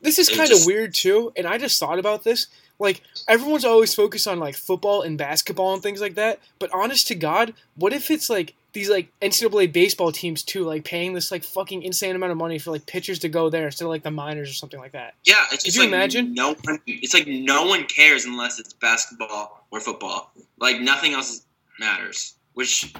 [0.02, 2.46] This is kind of weird too, and I just thought about this.
[2.78, 7.08] Like everyone's always focused on like football and basketball and things like that, but honest
[7.08, 11.30] to God, what if it's like these like NCAA baseball teams too, like paying this
[11.30, 14.02] like fucking insane amount of money for like pitchers to go there instead of like
[14.02, 15.14] the minors or something like that?
[15.24, 16.34] Yeah, it's Could you like imagine?
[16.34, 16.78] No one.
[16.86, 20.32] It's like no one cares unless it's basketball or football.
[20.60, 21.44] Like nothing else
[21.80, 22.92] matters, which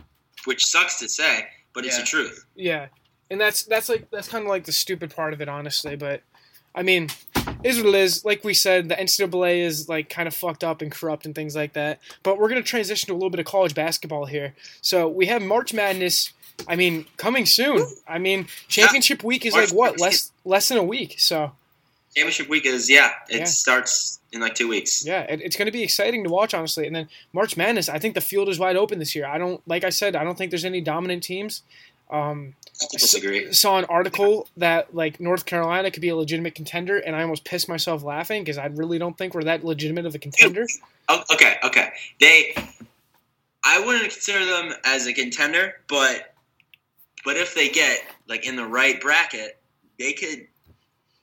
[0.44, 2.00] which sucks to say, but it's Yeah.
[2.02, 2.44] the truth.
[2.54, 2.86] Yeah,
[3.30, 5.96] and that's that's like that's kind of like the stupid part of it, honestly.
[5.96, 6.22] But
[6.74, 7.08] I mean,
[7.64, 8.24] is what it is.
[8.24, 11.54] Like we said, the NCAA is like kind of fucked up and corrupt and things
[11.56, 12.00] like that.
[12.22, 14.54] But we're gonna transition to a little bit of college basketball here.
[14.80, 16.32] So we have March Madness.
[16.66, 17.86] I mean, coming soon.
[18.08, 21.16] I mean, championship week is March like what less less than a week.
[21.18, 21.52] So
[22.16, 23.44] Championship week is yeah, it Yeah.
[23.44, 25.04] starts in like two weeks.
[25.06, 26.86] yeah, it, it's gonna be exciting to watch, honestly.
[26.86, 29.26] And then March Madness, I think the field is wide open this year.
[29.26, 31.62] I don't like I said, I don't think there's any dominant teams.
[32.10, 33.52] Um, I disagree.
[33.52, 37.44] saw an article that like North Carolina could be a legitimate contender, and I almost
[37.44, 40.66] pissed myself laughing because I really don't think we're that legitimate of a contender.
[41.08, 41.90] Oh, okay, okay.
[42.20, 42.54] They,
[43.64, 46.34] I wouldn't consider them as a contender, but
[47.24, 49.58] but if they get like in the right bracket,
[49.98, 50.46] they could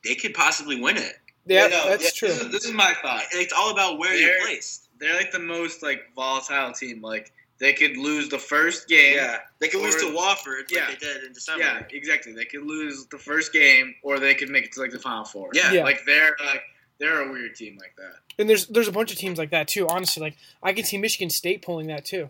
[0.03, 1.13] they could possibly win it.
[1.47, 2.27] Yeah, no, that's yeah, true.
[2.29, 3.23] This is, this is my thought.
[3.31, 4.89] It's all about where They're- you're placed.
[4.99, 7.01] They're like the most like volatile team.
[7.01, 9.15] Like they could lose the first game.
[9.15, 10.87] Yeah, they could lose to Wofford yeah.
[10.87, 11.63] like they did in December.
[11.63, 12.33] Yeah, exactly.
[12.33, 15.23] They could lose the first game, or they could make it to like the final
[15.23, 15.49] four.
[15.53, 15.71] Yeah.
[15.71, 15.83] Yeah.
[15.83, 16.63] like they're like
[16.99, 18.15] they're a weird team like that.
[18.37, 19.87] And there's there's a bunch of teams like that too.
[19.87, 22.27] Honestly, like I could see Michigan State pulling that too.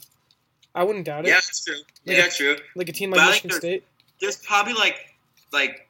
[0.76, 1.30] I wouldn't doubt it.
[1.30, 1.76] Yeah, that's true.
[2.06, 2.56] Like Yeah, a- true.
[2.76, 3.84] Like a team like I think Michigan they're- State.
[4.22, 5.16] There's probably like
[5.52, 5.88] like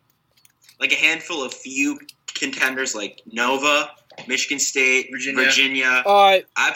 [0.79, 1.99] like a handful of few
[2.33, 3.91] contenders like Nova,
[4.27, 5.43] Michigan State, Virginia.
[5.45, 6.03] Virginia.
[6.05, 6.75] Uh, I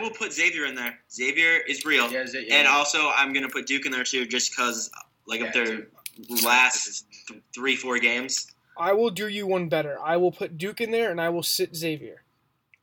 [0.00, 0.98] will put Xavier in there.
[1.12, 2.10] Xavier is real.
[2.10, 2.56] Yeah, is it- yeah.
[2.56, 4.90] And also, I'm gonna put Duke in there too, just because
[5.26, 6.42] like Yeah, of their Duke.
[6.44, 8.46] last th- three, four games.
[8.78, 9.98] I will do you one better.
[10.00, 12.24] I will put Duke in there, and I will sit Xavier.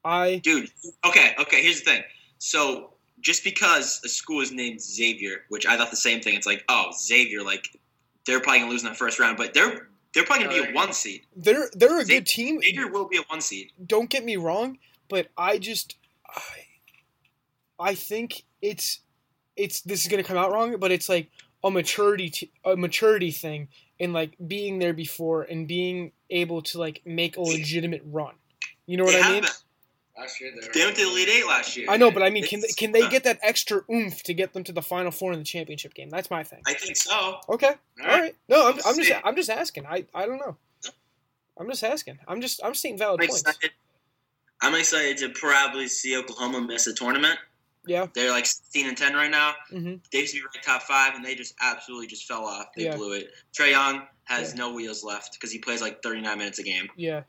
[0.05, 0.69] I Dude,
[1.05, 1.61] okay, okay.
[1.63, 2.03] Here's the thing.
[2.39, 6.47] So just because a school is named Xavier, which I thought the same thing, it's
[6.47, 7.67] like, oh, Xavier, like
[8.25, 10.71] they're probably gonna lose in the first round, but they're They're probably gonna be a
[10.71, 11.21] oh, one seed.
[11.35, 12.61] They're they're a They- good team.
[12.61, 13.71] Xavier will be a one seed.
[13.85, 15.95] Don't get me wrong, but I just
[17.81, 19.01] I, I think it's
[19.55, 21.29] it's this is gonna come out wrong, but it's like
[21.63, 23.67] a maturity t- a maturity thing
[23.99, 28.33] and like being there before and being able to like make a legitimate run.
[28.85, 29.41] You know what they I mean?
[29.43, 29.51] been.
[30.17, 30.73] Last year they were.
[30.73, 31.87] They went to the Elite Eight last year.
[31.89, 34.53] I know, but I mean, can they, can they get that extra oomph to get
[34.53, 36.09] them to the final four in the championship game?
[36.09, 36.61] That's my thing.
[36.67, 37.39] I think so.
[37.49, 38.35] Okay, all Alright.
[38.49, 39.11] No, I'm, I'm just.
[39.23, 39.85] I'm just asking.
[39.85, 40.57] I I don't know.
[41.57, 42.19] I'm just asking.
[42.27, 43.41] I'm just I'm stating valid I'm points.
[43.41, 43.71] excited.
[44.61, 47.39] I'm excited to probably see Oklahoma miss a tournament.
[47.85, 48.07] Yeah.
[48.13, 49.53] They're like 16 and 10 right now.
[49.69, 52.67] hmm They used to be ranked top five, and they just absolutely just fell off.
[52.75, 52.95] They Yeah.
[52.95, 53.29] blew it.
[53.57, 54.59] Trae Young has Yeah.
[54.59, 57.23] no wheels left because he plays like 39 minutes a game, Yeah.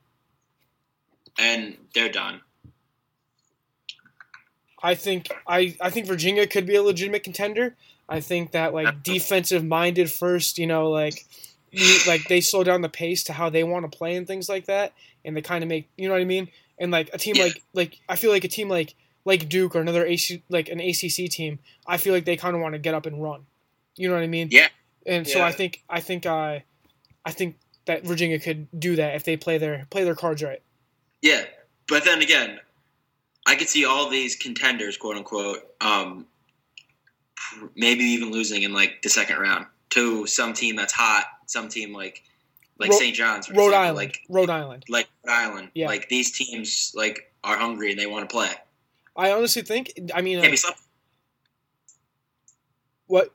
[1.38, 2.40] and they're done.
[4.82, 7.76] I think I, I think Virginia could be a legitimate contender.
[8.08, 11.24] I think that like defensive minded first, you know, like
[11.70, 14.48] you, like they slow down the pace to how they want to play and things
[14.48, 14.92] like that,
[15.24, 16.48] and they kind of make you know what I mean.
[16.78, 17.44] And like a team Yeah.
[17.44, 20.80] like like I feel like a team like like Duke or another AC like an
[20.80, 23.46] ACC team, I feel like they kind of want to get up and run.
[23.96, 24.48] You know what I mean?
[24.50, 24.68] Yeah.
[25.06, 25.46] And so Yeah.
[25.46, 26.58] I think I think uh,
[27.24, 27.56] I think
[27.86, 30.62] that Virginia could do that if they play their play their cards right.
[31.20, 31.44] Yeah,
[31.88, 32.58] but then again,
[33.46, 36.26] I could see all these contenders, quote unquote, um,
[37.76, 41.92] maybe even losing in like the second round to some team that's hot, some team
[41.92, 42.22] like
[42.78, 43.14] like Ro- St.
[43.14, 44.84] John's, Rhode example, Island, like Rhode Island.
[44.88, 45.86] like Rhode Island, Yeah.
[45.88, 48.50] like these teams like are hungry and they want to play.
[49.16, 50.56] I honestly think I mean uh.
[53.06, 53.32] What?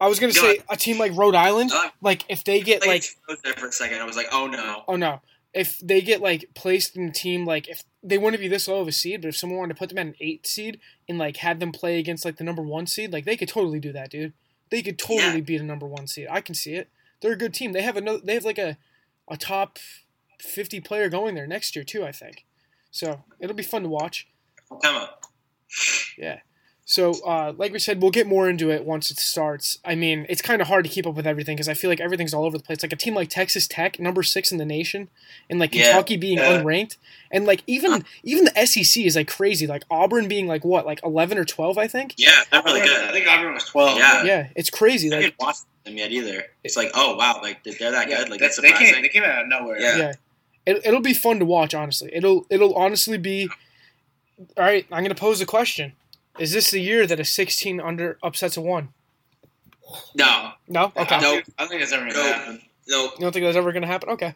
[0.00, 0.64] I was gonna Go say ahead.
[0.70, 3.52] a team like Rhode Island, Uh, like if they get Like, like, I was there
[3.54, 3.98] for a second.
[3.98, 4.84] I was like, oh no.
[4.88, 5.20] oh no,
[5.52, 8.80] if they get like placed in a team like if they wouldn't be this low
[8.80, 11.18] of a seed, but if someone wanted to put them at an eight seed and
[11.18, 13.92] like had them play against like the number one seed, like they could totally do
[13.92, 14.32] that, dude.
[14.70, 15.40] They could totally Yeah.
[15.40, 16.28] beat a number one seed.
[16.30, 16.88] I can see it.
[17.20, 17.72] They're a good team.
[17.72, 18.20] They have another.
[18.24, 18.78] They have like a,
[19.28, 19.78] a top
[20.38, 22.04] fifty player going there next year too.
[22.04, 22.46] I think.
[22.90, 24.28] So it'll be fun to watch.
[24.82, 25.08] Come on.
[26.84, 29.78] So, uh, like we said, we'll get more into it once it starts.
[29.84, 32.00] I mean, it's kind of hard to keep up with everything because I feel like
[32.00, 32.82] everything's all over the place.
[32.82, 35.08] Like a team like Texas Tech, number six in the nation,
[35.48, 35.84] and like Yeah.
[35.84, 36.60] Kentucky being Yeah.
[36.60, 36.96] unranked,
[37.30, 39.68] and like even even the SEC is like crazy.
[39.68, 42.14] Like Auburn being like what, like eleven or twelve, I think.
[42.16, 43.08] Yeah, they're really good.
[43.08, 43.96] I think Auburn was twelve.
[43.96, 44.24] Yeah.
[44.24, 45.12] Yeah, it's crazy.
[45.12, 46.42] I Like didn't watch them yet either.
[46.64, 48.30] It's like, oh wow, like they're that Yeah, good.
[48.30, 49.00] Like they, that's they came.
[49.00, 49.78] They came out of nowhere.
[49.80, 49.96] Yeah.
[49.96, 50.12] yeah,
[50.66, 51.72] it, it'll be fun to watch.
[51.72, 53.48] Honestly, it'll it'll honestly be.
[54.56, 55.92] All right, I'm gonna pose a question.
[56.38, 58.88] Is this the year that a 16 under upsets a one?
[60.14, 60.92] No, No.
[60.96, 61.18] Okay.
[61.20, 61.34] No.
[61.34, 61.44] Nope.
[61.58, 62.62] I don't think that's ever gonna no, happen.
[62.88, 63.02] no.
[63.04, 64.08] You don't think that's ever gonna happen?
[64.10, 64.34] Okay.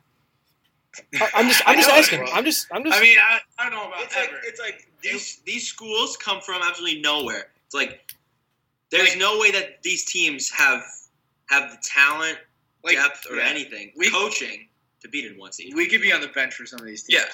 [1.21, 2.27] I, I'm just I'm just asking.
[2.33, 2.99] I'm just I'm just.
[2.99, 4.39] I mean, I, I don't know about It's like ever.
[4.45, 7.47] it's like these these schools come from absolutely nowhere.
[7.67, 8.13] It's like
[8.91, 10.83] there's no way that these teams have
[11.49, 12.39] have the talent,
[12.83, 13.45] Like, depth, or yeah.
[13.47, 14.69] anything, We- coaching
[15.03, 15.75] to beat in one seed.
[15.75, 17.23] we could be on the bench for some of these teams.
[17.23, 17.31] Yeah.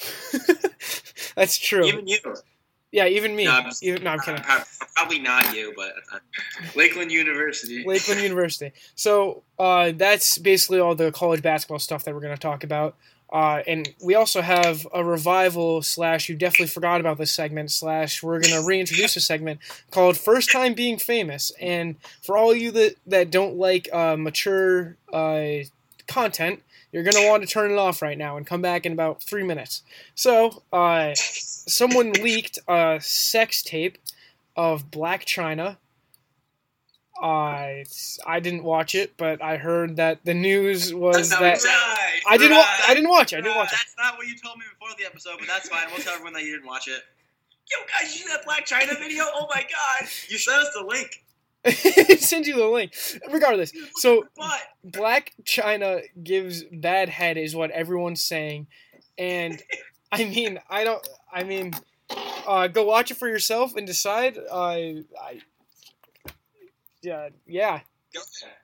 [1.36, 1.84] That's true.
[1.86, 2.18] Even you.
[2.92, 3.44] yeah, even me.
[3.44, 4.42] No, I'm just- Even- no, I'm kidding.
[4.96, 6.18] Probably not you, but uh,
[6.74, 7.84] Lakeland University.
[7.86, 8.72] Lakeland University.
[8.94, 12.96] So uh, that's basically all the college basketball stuff that we're going to talk about.
[13.32, 18.24] Uh, and we also have a revival slash you definitely forgot about this segment slash
[18.24, 19.60] we're going to reintroduce a segment
[19.92, 21.52] called First Time Being Famous.
[21.60, 25.58] And for all you that, that don't like uh, mature uh,
[26.10, 28.92] content, you're going to want to turn it off right now and come back in
[28.92, 29.82] about three minutes.
[30.14, 33.96] So, uh, someone leaked a sex tape
[34.56, 35.76] of Blac Chyna.
[37.22, 37.84] I
[38.26, 41.60] I didn't watch it, but I heard that the news was that
[42.26, 43.36] I didn't wa- I didn't watch it.
[43.36, 43.78] I didn't watch it.
[43.78, 45.86] That's not what you told me before the episode, but that's fine.
[45.88, 47.02] We'll tell everyone that you didn't watch it.
[47.70, 49.24] Yo, guys, you see that Blac Chyna video?
[49.34, 50.08] Oh my god!
[50.28, 51.22] You sent us the link.
[52.18, 52.94] Send you the link.
[53.30, 54.24] Regardless, so
[54.86, 58.66] Blac Chyna gives bad head is what everyone's saying,
[59.18, 59.62] and
[60.12, 61.06] I mean I don't.
[61.32, 61.72] I mean,
[62.46, 64.38] uh, go watch it for yourself and decide.
[64.38, 65.40] Uh, I
[67.02, 67.80] yeah yeah.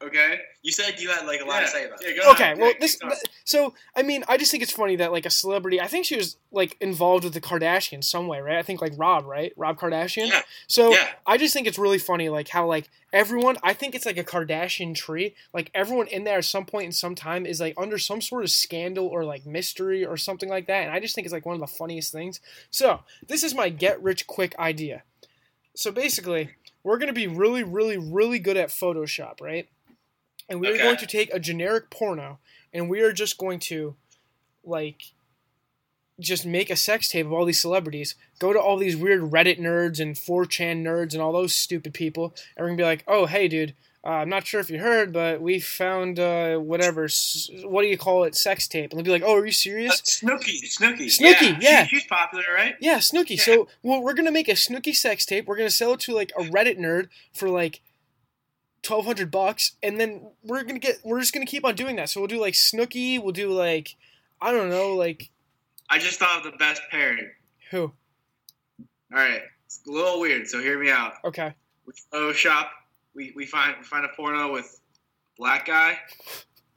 [0.02, 0.40] Okay.
[0.62, 2.16] you said you had like a lot to say about Yeah, it.
[2.22, 2.58] go Okay, ahead.
[2.58, 2.98] well, Yeah, this.
[3.44, 5.80] So, I mean, I just think it's funny that like a celebrity.
[5.80, 8.56] I think she was like involved with the Kardashians some way, right?
[8.58, 9.52] I think like Rob, right?
[9.56, 10.28] Rob Kardashian.
[10.28, 10.42] Yeah.
[10.66, 11.06] So Yeah.
[11.26, 13.56] I just think it's really funny, like how like everyone.
[13.62, 15.34] I think it's like a Kardashian tree.
[15.54, 18.42] Like everyone in there at some point in some time is like under some sort
[18.42, 20.82] of scandal or like mystery or something like that.
[20.82, 22.40] And I just think it's like one of the funniest things.
[22.70, 25.04] So this is my get rich quick idea.
[25.74, 26.50] So basically,
[26.86, 29.68] we're gonna be really, really, really good at Photoshop, right?
[30.48, 30.82] And we're Okay.
[30.84, 32.38] going to take a generic porno
[32.72, 33.96] and we are just going to
[34.62, 35.02] like
[36.20, 39.58] just make a sex tape of all these celebrities, go to all these weird Reddit
[39.58, 43.26] nerds and 4chan nerds and all those stupid people, and we're gonna be like, oh
[43.26, 43.74] hey dude,
[44.06, 47.08] Uh, I'm not sure if you heard, but we found uh, whatever.
[47.64, 48.36] What do you call it?
[48.36, 48.92] Sex tape.
[48.92, 51.86] And they'll be like, "Oh, are you serious?" Snooki, Snooky, Snooki, yeah.
[51.86, 52.76] She- she's popular, right?
[52.80, 53.30] Yeah, Snooki.
[53.36, 53.42] Yeah.
[53.42, 55.46] So well, we're gonna make a Snooki sex tape.
[55.46, 57.80] We're gonna sell it to like a Reddit nerd for like
[58.82, 61.00] twelve hundred bucks, and then we're gonna get.
[61.04, 62.08] We're just gonna keep on doing that.
[62.08, 63.20] So we'll do like Snooki.
[63.20, 63.96] We'll do like
[64.40, 65.30] I don't know, like
[65.90, 67.30] I just thought of the best pairing.
[67.72, 67.82] who?
[67.82, 67.92] All
[69.18, 71.14] right, it's a little weird, so hear me out.
[71.24, 71.54] Okay.
[71.86, 72.68] We Photoshop.
[73.16, 74.78] We, we find we find a porno with
[75.38, 75.98] black guy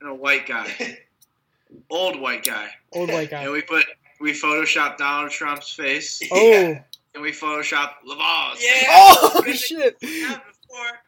[0.02, 0.98] and a white guy,
[1.90, 3.44] old white guy, Old white guy.
[3.44, 3.86] and we put
[4.22, 6.78] we Photoshop Donald Trump's face, Oh.
[7.14, 8.64] and we Photoshop LaVar's.
[8.64, 8.84] Yeah.
[8.88, 9.98] Oh shit!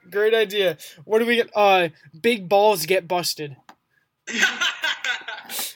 [0.09, 0.77] Great idea.
[1.05, 1.49] What do we get?
[1.55, 3.55] Uh, big balls get busted.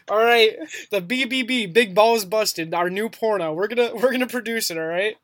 [0.07, 0.55] All right,
[0.91, 2.73] the BBB, big balls busted.
[2.75, 3.53] Our new porno.
[3.53, 4.77] We're gonna we're gonna produce it.
[4.77, 5.15] All right.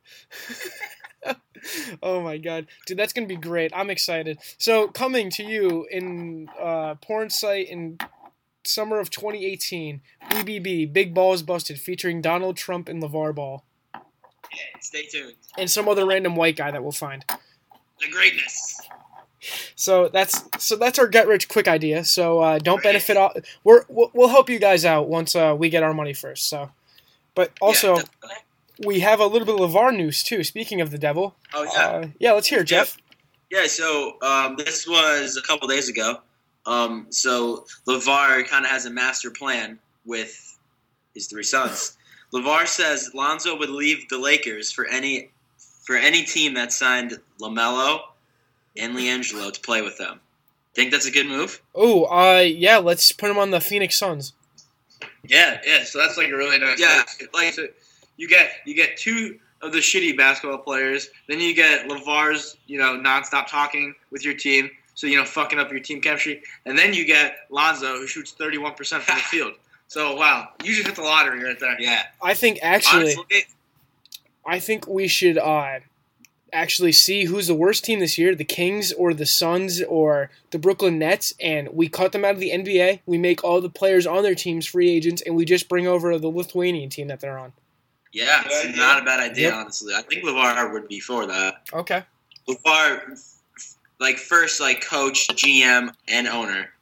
[2.04, 3.72] oh my god, dude, that's gonna be great.
[3.76, 4.40] I'm excited.
[4.58, 7.98] So coming to you in uh, porn site in
[8.64, 14.00] summer of 2018, BBB, big balls busted, featuring Donald Trump and LaVar Ball Yeah,
[14.80, 15.34] Stay tuned.
[15.58, 17.26] and some other random white guy that we'll find.
[17.28, 18.80] The greatness.
[19.76, 22.06] So that's so that's our get rich quick idea.
[22.06, 23.34] So uh, don't benefit all.
[23.64, 26.48] We're we'll, we'll help you guys out once uh, we get our money first.
[26.48, 26.70] So,
[27.34, 28.04] but also Yeah.
[28.86, 30.44] We have a little bit of LaVar news too.
[30.44, 31.86] Speaking of the devil, oh yeah.
[31.86, 32.98] uh, yeah, let's hear it, Jeff.
[33.50, 36.22] Yeah, so um, this was a couple days ago.
[36.66, 40.58] Um, so LaVar kind of has a master plan with
[41.14, 41.98] his three sons.
[42.34, 48.00] LaVar says Lonzo would leave the Lakers for any for any team that signed LaMelo
[48.78, 50.20] and LiAngelo to play with them.
[50.74, 51.62] Think that's a good move?
[51.76, 54.34] Oh, uh, yeah, let's put him on the Phoenix Suns.
[55.28, 55.84] Yeah, yeah.
[55.84, 56.80] So that's like a really nice.
[56.80, 57.04] Yeah,
[57.34, 57.68] like so
[58.22, 61.10] you get you get two of the shitty basketball players.
[61.28, 64.70] Then you get LaVar's, you know, nonstop talking with your team.
[64.94, 66.44] So you know, fucking up your team chemistry.
[66.68, 69.54] And then you get Lonzo, who shoots thirty one percent from the field.
[69.88, 71.76] So wow, you just hit the lottery right there.
[71.82, 72.04] Yeah.
[72.22, 73.46] I think actually, Honestly,
[74.46, 75.80] I think we should uh,
[76.54, 80.60] actually see who's the worst team this year: the Kings or the Suns or the
[80.60, 83.00] Brooklyn Nets, and we cut them out of the NBA.
[83.08, 86.20] We make all the players on their teams free agents, and we just bring over
[86.20, 87.54] the Lithuanian team that they're on.
[88.14, 88.76] Yeah, Good it's idea.
[88.78, 89.54] not a bad idea, Yep.
[89.56, 89.94] honestly.
[89.96, 91.68] I think LaVar would be for that.
[91.74, 92.04] Okay.
[92.50, 93.18] LaVar,
[94.00, 96.74] like, first, like, coach, GM, and owner,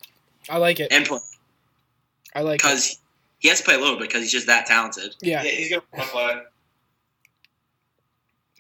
[0.50, 0.92] I like it.
[0.92, 1.20] and play.
[2.36, 2.64] I like it.
[2.64, 3.00] because
[3.40, 5.16] he has to play a little bit because he's just that talented.
[5.22, 5.44] Yeah.
[5.44, 6.42] he's gonna play.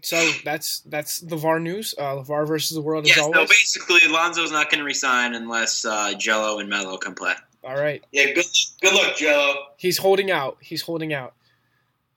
[0.01, 1.93] So that's that's the VAR news.
[1.97, 3.49] Uh, LaVar versus the world Yeah, as so always.
[3.49, 7.34] basically, Lonzo's not going to resign unless uh, Gelo and Melo can play.
[7.65, 8.01] All right.
[8.13, 8.45] Yeah, good
[8.82, 9.55] good luck, Gelo.
[9.78, 10.57] He's holding out.
[10.61, 11.34] He's holding out.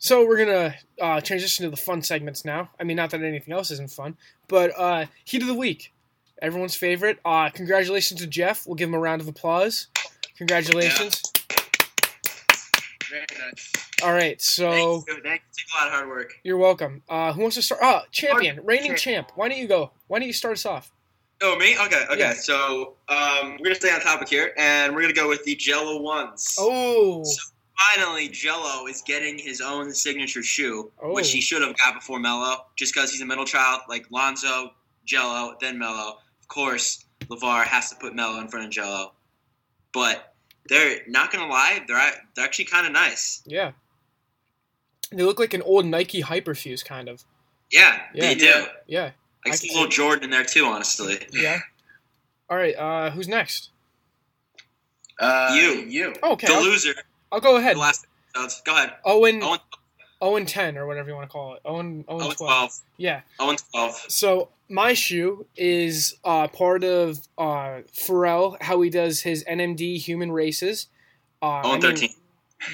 [0.03, 2.68] So we're gonna uh, transition to the fun segments now.
[2.80, 4.16] I mean, not that anything else isn't fun,
[4.48, 5.92] but uh, heat of the week,
[6.42, 7.20] everyone's favorite.
[7.24, 8.66] Uh, congratulations to Jeff.
[8.66, 9.86] We'll give him a round of applause.
[10.36, 11.22] Congratulations.
[13.09, 13.72] Very nice.
[14.03, 14.42] All right.
[14.42, 15.22] So Thank you.
[15.22, 15.64] Thank you.
[15.72, 16.34] a lot of hard work.
[16.42, 17.05] You're welcome.
[17.09, 17.80] Uh, who wants to start?
[17.84, 19.30] Ah, champion, reigning champ.
[19.36, 19.92] Why don't you go?
[20.09, 20.90] Why don't you start us off?
[21.42, 21.76] Oh, me?
[21.78, 22.18] Okay, okay.
[22.18, 22.32] Yeah.
[22.32, 25.44] So um, we're going to stay on topic here, and we're going to go with
[25.44, 26.57] the Gelo ones.
[26.59, 27.24] Oh,
[27.90, 31.12] Finally, Gelo is getting his own signature shoe, Oh.
[31.12, 34.72] which he should have got before Melo, just because he's a middle child, like Lonzo,
[35.06, 36.18] Gelo, then Melo.
[36.40, 39.10] Of course, LaVar has to put Melo in front of Gelo.
[39.92, 40.34] But
[40.68, 43.42] they're not going to lie, they're, they're actually kind of nice.
[43.46, 43.72] yeah.
[45.10, 47.24] They look like an old Nike Hyperfuse, kind of.
[47.70, 48.22] Yeah, Yeah.
[48.28, 48.64] they do.
[48.86, 49.10] Yeah.
[49.44, 51.26] I I see a can little Jordan in there, too, honestly.
[51.32, 51.58] Yeah.
[52.48, 52.74] All right.
[52.74, 53.70] Uh, who's next?
[55.20, 55.62] Uh, You.
[55.86, 56.14] you.
[56.22, 56.46] Oh, okay.
[56.46, 56.94] The I'll, loser,
[57.32, 57.74] I'll go ahead.
[57.76, 58.62] the last episodes.
[58.64, 58.92] Go ahead.
[59.04, 59.58] Owen, Owen,
[60.20, 61.62] Owen ten or whatever you want to call it.
[61.64, 62.36] Owen, Owen, Owen 12.
[62.36, 62.72] 12.
[62.98, 63.20] Yeah.
[63.40, 63.94] Owen 12.
[64.08, 70.30] So my shoe is uh, part of uh, Pharrell, how he does his NMD human
[70.30, 70.86] races.
[71.42, 72.10] Uh, I Owen mean, 13.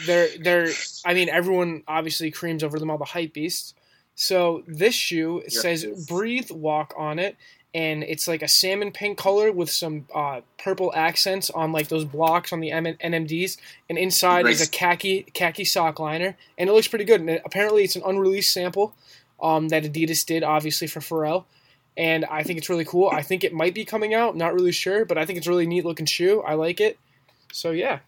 [0.06, 0.68] they're they're
[1.06, 3.72] I mean everyone obviously creams over them all the hype beasts.
[4.14, 5.60] So this shoe Yeah.
[5.60, 7.36] says breathe walk on it
[7.74, 12.04] and it's like a salmon pink color with some uh, purple accents on like those
[12.04, 13.58] blocks on the M- NMDs
[13.88, 17.42] and inside is a khaki khaki sock liner and it looks pretty good and it,
[17.44, 18.94] apparently it's an unreleased sample
[19.42, 21.44] um, that Adidas did obviously for Pharrell
[21.98, 23.10] and I think it's really cool.
[23.12, 25.50] I think it might be coming out, not really sure, but I think it's a
[25.50, 26.40] really neat looking shoe.
[26.42, 26.96] I like it.
[27.52, 27.98] So yeah.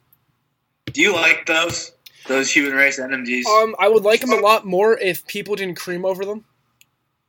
[0.86, 1.92] Do you like those?
[2.28, 3.46] Those human race NMDs?
[3.46, 6.44] Um, I would like them a lot more if people didn't cream over them.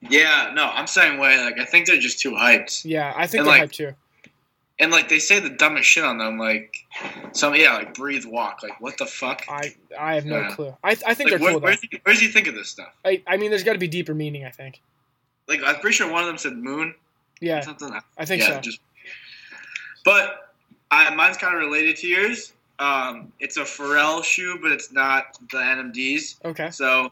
[0.10, 1.38] Yeah, no, I'm saying way.
[1.44, 2.84] Like, I think they're just too hyped.
[2.86, 3.94] Yeah, I think And, they're like- hype too.
[4.80, 6.76] And like they say the dumbest shit on them, like
[7.34, 8.64] some yeah, like breathe walk.
[8.64, 9.44] Like what the fuck?
[9.48, 10.56] I I have no Yeah.
[10.56, 10.76] clue.
[10.84, 12.56] I, I think Like, they're where, cool where, does he, where does he think of
[12.56, 12.92] this stuff?
[13.06, 14.44] I, I mean, there's got to be deeper meaning.
[14.44, 14.82] I think.
[15.48, 16.96] Like I'm pretty sure one of them said moon
[17.42, 17.92] Yeah, something.
[18.18, 18.60] I think yeah, so.
[18.62, 18.80] just
[20.04, 20.52] But
[20.90, 22.54] I, mine's kind of related to yours.
[22.80, 26.44] Um, it's a Pharrell shoe, but it's not the NMDs.
[26.44, 26.72] Okay.
[26.72, 27.12] So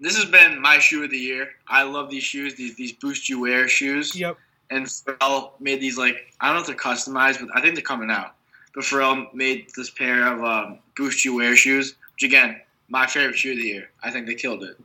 [0.00, 1.50] this has been my shoe of the year.
[1.68, 2.54] I love these shoes.
[2.54, 4.14] These these Boost You Wear shoes.
[4.14, 4.36] Yep.
[4.70, 7.82] And Pharrell made these like I don't know if they're customized, but I think they're
[7.84, 8.34] coming out.
[8.74, 13.36] But Pharrell made this pair of um, Boost You Wear shoes, which again, my favorite
[13.38, 13.90] shoe of the year.
[14.02, 14.76] I think they killed it.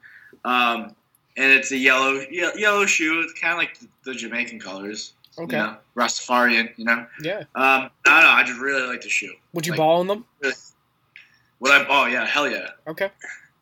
[0.46, 0.96] Um,
[1.38, 3.22] and it's a yellow ye- yellow shoe.
[3.22, 5.14] It's kind of like the Jamaican colors.
[5.40, 5.58] Okay.
[5.58, 6.70] You know, Rastafarian.
[6.78, 7.06] You know.
[7.22, 7.40] Yeah.
[7.40, 8.30] Um, I don't know.
[8.30, 9.34] I just really like the shoe.
[9.54, 10.26] Would you Like- ball on them?
[11.60, 11.86] Would I?
[11.90, 12.70] Oh yeah, hell yeah.
[12.88, 13.10] Okay.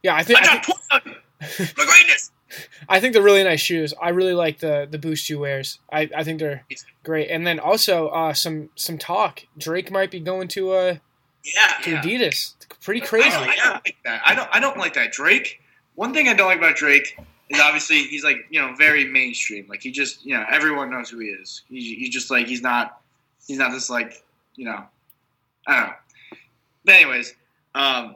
[0.04, 0.66] Yeah, I think I I got
[1.04, 1.18] think.
[1.78, 2.32] My greatness.
[2.88, 3.94] I think they're really nice shoes.
[4.02, 5.80] I really like the the Boost You wears.
[5.92, 6.66] I, I think they're
[7.04, 7.30] great.
[7.30, 9.44] And then also uh, some some talk.
[9.58, 10.96] Drake might be going to uh
[11.46, 11.74] Yeah.
[11.84, 12.02] to Yeah.
[12.02, 12.56] Adidas.
[12.82, 13.30] Pretty I crazy.
[13.30, 14.22] don't, I don't like that.
[14.26, 14.50] I don't.
[14.52, 15.12] I don't like that.
[15.12, 15.62] Drake.
[15.96, 17.18] One thing I don't like about Drake
[17.50, 19.68] is obviously he's like you know very mainstream.
[19.70, 21.62] Like he just you know everyone knows who he is.
[21.70, 23.00] He, he's just like he's not
[23.48, 24.24] he's not this like
[24.56, 24.84] you know
[25.68, 25.94] I don't know.
[26.86, 27.36] But anyways,
[27.76, 28.16] um,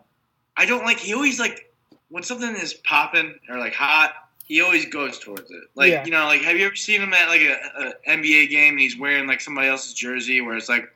[0.57, 1.71] I don't like he always like
[2.13, 4.13] when something is popping or like hot.
[4.45, 5.63] He always goes towards it.
[5.73, 6.03] Like Yeah.
[6.05, 8.79] you know, like have you ever seen him at like a, a NBA game and
[8.81, 10.93] he's wearing like somebody else's jersey where it's like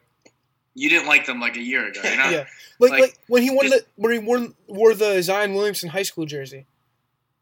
[0.75, 2.01] you didn't like them like a year ago.
[2.03, 2.29] You know?
[2.29, 2.45] Yeah.
[2.79, 5.89] Like, Like, like when he won just- the where he wore, wore the Zion Williamson
[5.89, 6.65] high school jersey.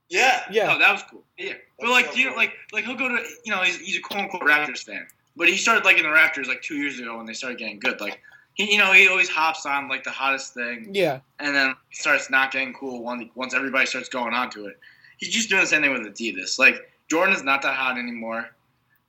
[0.10, 0.44] Yeah.
[0.52, 0.74] Yeah.
[0.76, 1.24] Oh, that was cool.
[1.38, 4.02] Yeah, but like you know, like like he'll go to you know he's, he's a
[4.02, 5.06] quote unquote Raptors fan,
[5.36, 8.00] but he started liking the Raptors like two years ago when they started getting good.
[8.00, 8.22] Like
[8.56, 11.20] he you know he always hops on like the hottest thing, Yeah.
[11.40, 14.80] and then starts not getting cool once once everybody starts going onto it.
[15.18, 16.58] He's just doing the same thing with Adidas.
[16.60, 18.50] Like Jordan is not that hot anymore,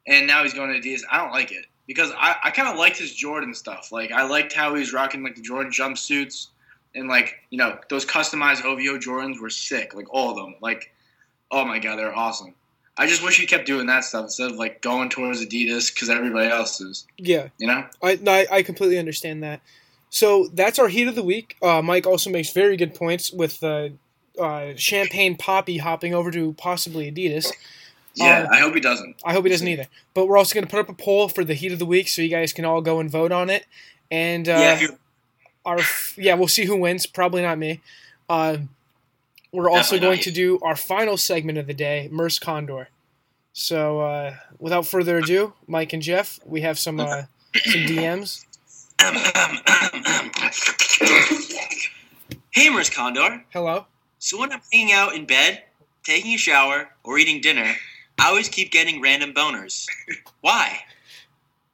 [0.06, 1.00] and now he's going to Adidas.
[1.10, 3.90] I don't like it because I, I kind of liked his Jordan stuff.
[3.90, 6.48] Like I liked how he was rocking like the Jordan jumpsuits
[6.94, 9.94] and like you know those customized OVO Jordans were sick.
[9.94, 10.56] Like all of them.
[10.60, 10.92] Like
[11.50, 12.54] oh my god, they're awesome.
[12.98, 16.08] I just wish he kept doing that stuff instead of like going towards Adidas because
[16.08, 17.06] everybody else is.
[17.18, 17.48] Yeah.
[17.58, 17.84] You know.
[18.02, 19.60] I, no, I I completely understand that.
[20.08, 21.56] So that's our heat of the week.
[21.60, 23.90] Uh, Mike also makes very good points with uh,
[24.40, 27.52] uh, Champagne Papi hopping over to possibly Adidas.
[28.14, 29.16] Yeah, Uh, I hope he doesn't.
[29.24, 29.88] I hope he doesn't either.
[30.14, 32.08] But we're also going to put up a poll for the heat of the week,
[32.08, 33.66] so you guys can all go and vote on it.
[34.10, 34.86] And uh, yeah.
[35.66, 35.80] Our
[36.16, 37.06] yeah, we'll see who wins.
[37.06, 37.80] Probably not me.
[38.28, 38.58] Uh,
[39.52, 42.88] we're also Definitely going to do our final segment of the day, Merce Condor.
[43.52, 47.22] So uh, without further ado, Mike and Jeff, we have some uh,
[47.64, 48.44] some DMs.
[52.52, 53.44] hey, Merce Condor.
[53.52, 53.86] Hello.
[54.18, 55.62] So when I'm hanging out in bed,
[56.04, 57.74] taking a shower, or eating dinner,
[58.18, 59.86] I always keep getting random boners.
[60.40, 60.80] Why?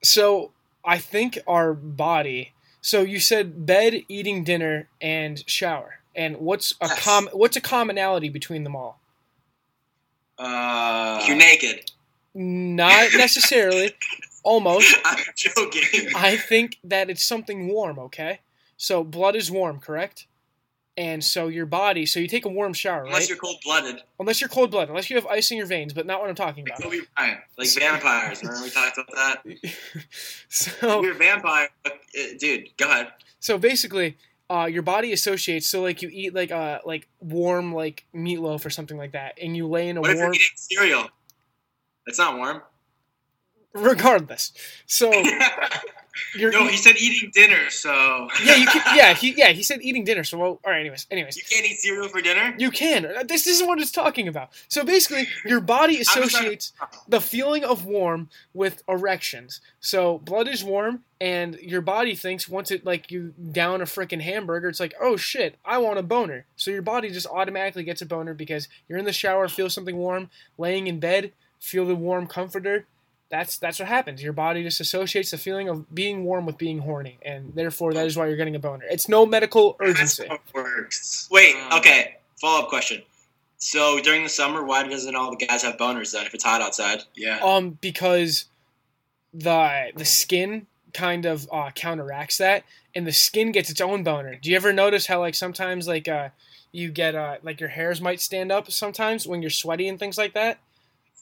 [0.03, 0.53] So
[0.85, 2.53] I think our body.
[2.81, 6.01] So you said bed, eating dinner, and shower.
[6.15, 7.01] And what's a Yes.
[7.05, 7.29] com?
[7.33, 9.01] What's a commonality between them all?
[10.39, 11.91] Uh, You're naked.
[12.35, 13.95] Not necessarily.
[14.45, 14.97] Almost.
[15.05, 16.09] I'm joking.
[16.17, 17.99] I think that it's something warm.
[17.99, 18.41] Okay.
[18.77, 20.27] So blood is warm, correct?
[20.97, 22.05] And so your body.
[22.05, 23.07] So you take a warm shower, right?
[23.09, 23.29] Unless right?
[23.31, 26.05] you're cold blooded, Unless you're cold blooded, unless you have ice in your veins, but
[26.07, 26.83] not what I'm talking like about.
[26.91, 27.41] Kobe Bryant.
[27.57, 28.43] like vampires.
[28.43, 29.43] Remember we talked about that?
[30.49, 31.91] so You're a vampire, uh,
[32.39, 32.69] dude.
[32.77, 33.09] Go ahead.
[33.41, 34.17] so basically
[34.53, 38.71] uh, your body associates so like you eat like uh like warm like meatloaf or
[38.71, 41.09] something like that and you lay in a What if you're warm eating cereal?
[42.07, 42.63] That's not warm.
[43.75, 44.53] regardless
[44.87, 45.11] so
[46.37, 49.63] you're no, eat- he said eating dinner, so yeah you can, yeah he yeah he
[49.63, 52.55] said eating dinner so well, all right anyways anyways you can't eat cereal for dinner.
[52.59, 56.73] you can Uh, this isn't what it's talking about so basically your body associates
[57.09, 59.61] the feeling of warm with erections.
[59.81, 64.21] So blood is warm, and your body thinks once it like you down a freaking
[64.23, 66.45] hamburger, it's like, oh shit, I want a boner.
[66.57, 69.97] So your body just automatically gets a boner because you're in the shower, feel something
[69.97, 72.87] warm, laying in bed, feel the warm comforter.
[73.33, 74.23] That's that's what happens.
[74.23, 78.07] Your body just associates the feeling of being warm with being horny, and therefore that
[78.07, 78.85] is why you're getting a boner.
[78.91, 80.27] It's no medical That's urgency.
[80.29, 81.29] how it works.
[81.31, 82.19] Wait, Um, okay.
[82.41, 83.03] Follow up question.
[83.57, 86.61] So during the summer, why doesn't all the guys have boners then if it's hot
[86.61, 87.05] outside?
[87.17, 87.39] Yeah.
[87.43, 88.45] Um, because
[89.33, 92.65] the the skin kind of uh, counteracts that,
[92.95, 94.35] and the skin gets its own boner.
[94.37, 96.29] Do you ever notice how like sometimes like uh
[96.71, 100.19] you get uh like your hairs might stand up sometimes when you're sweaty and things
[100.19, 100.59] like that?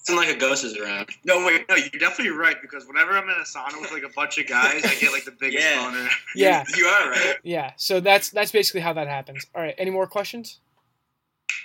[0.00, 1.10] It's like a ghost is around.
[1.24, 4.08] No, wait, no, you're definitely right because whenever I'm in a sauna with like a
[4.14, 5.82] bunch of guys, I get like the biggest Yeah.
[5.84, 6.08] boner.
[6.34, 7.34] Yeah, You are right.
[7.42, 7.72] yeah.
[7.76, 9.44] So that's that's basically how that happens.
[9.54, 10.58] All right, any more questions?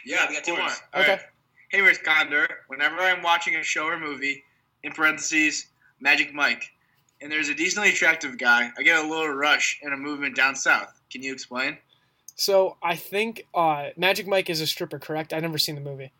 [0.06, 0.62] Yeah, we got two more.
[0.62, 0.82] course.
[0.94, 1.02] Okay.
[1.12, 1.22] Alright.
[1.70, 2.48] Hey, Miss Condor.
[2.68, 4.44] Whenever I'm watching a show or movie,
[4.84, 5.68] in parentheses,
[6.00, 6.64] Magic Mike,
[7.22, 10.56] and there's a decently attractive guy, I get a little rush and a movement down
[10.56, 10.94] south.
[11.10, 11.78] Can you explain?
[12.36, 15.32] So I think uh Magic Mike is a stripper, correct?
[15.34, 16.12] I've never seen the movie.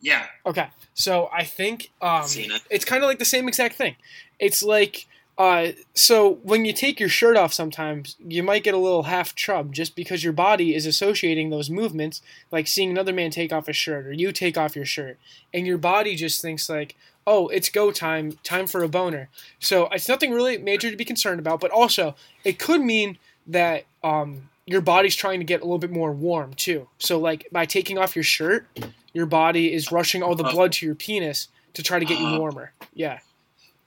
[0.00, 0.26] Yeah.
[0.44, 2.26] Okay, so I think um,
[2.70, 3.96] it's kind of like the same exact thing.
[4.38, 5.06] It's like
[5.36, 9.34] Uh, so when you take your shirt off, sometimes you might get a little half
[9.34, 12.22] chub just because your body is associating those movements,
[12.52, 15.18] like seeing another man take off his shirt or you take off your shirt,
[15.52, 16.94] and your body just thinks like,
[17.26, 21.04] "Oh, it's go time, time for a boner." So it's nothing really major to be
[21.04, 22.14] concerned about, but also
[22.44, 26.54] it could mean that um, your body's trying to get a little bit more warm
[26.54, 26.86] too.
[26.98, 28.68] So like by taking off your shirt,
[29.14, 32.26] your body is rushing all the blood to your penis to try to get you
[32.26, 32.38] Uh-huh.
[32.38, 32.72] warmer.
[32.92, 33.20] Yeah.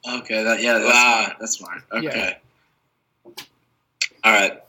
[0.08, 1.24] Okay, that yeah, that's Wow.
[1.26, 1.38] smart.
[1.40, 1.84] That's smart.
[1.92, 2.38] Okay.
[4.24, 4.60] All right.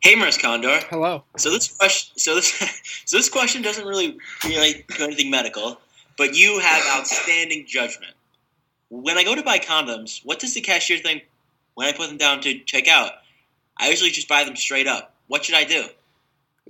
[0.00, 0.80] Hey, Merce Condor.
[0.88, 1.24] Hello.
[1.36, 2.52] So this question, so this,
[3.04, 5.80] so this question doesn't really relate to anything medical,
[6.16, 8.14] but you have outstanding judgment.
[8.88, 11.24] When I go to buy condoms, what does the cashier think
[11.74, 13.12] when I put them down to check out?
[13.78, 15.14] I usually just buy them straight up.
[15.28, 15.84] What should I do?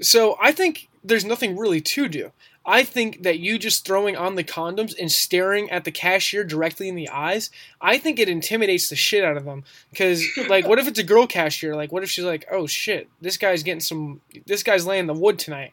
[0.03, 2.33] So I think there's nothing really to do.
[2.71, 6.89] I think that you just throwing on the condoms and staring at the cashier directly
[6.89, 7.51] in the eyes,
[7.81, 9.65] I think it intimidates the shit out of them.
[9.91, 11.75] Because, like, what if it's a girl cashier?
[11.75, 15.15] Like, what if she's like, oh shit, this guy's getting some, this guy's laying the
[15.15, 15.73] wood tonight.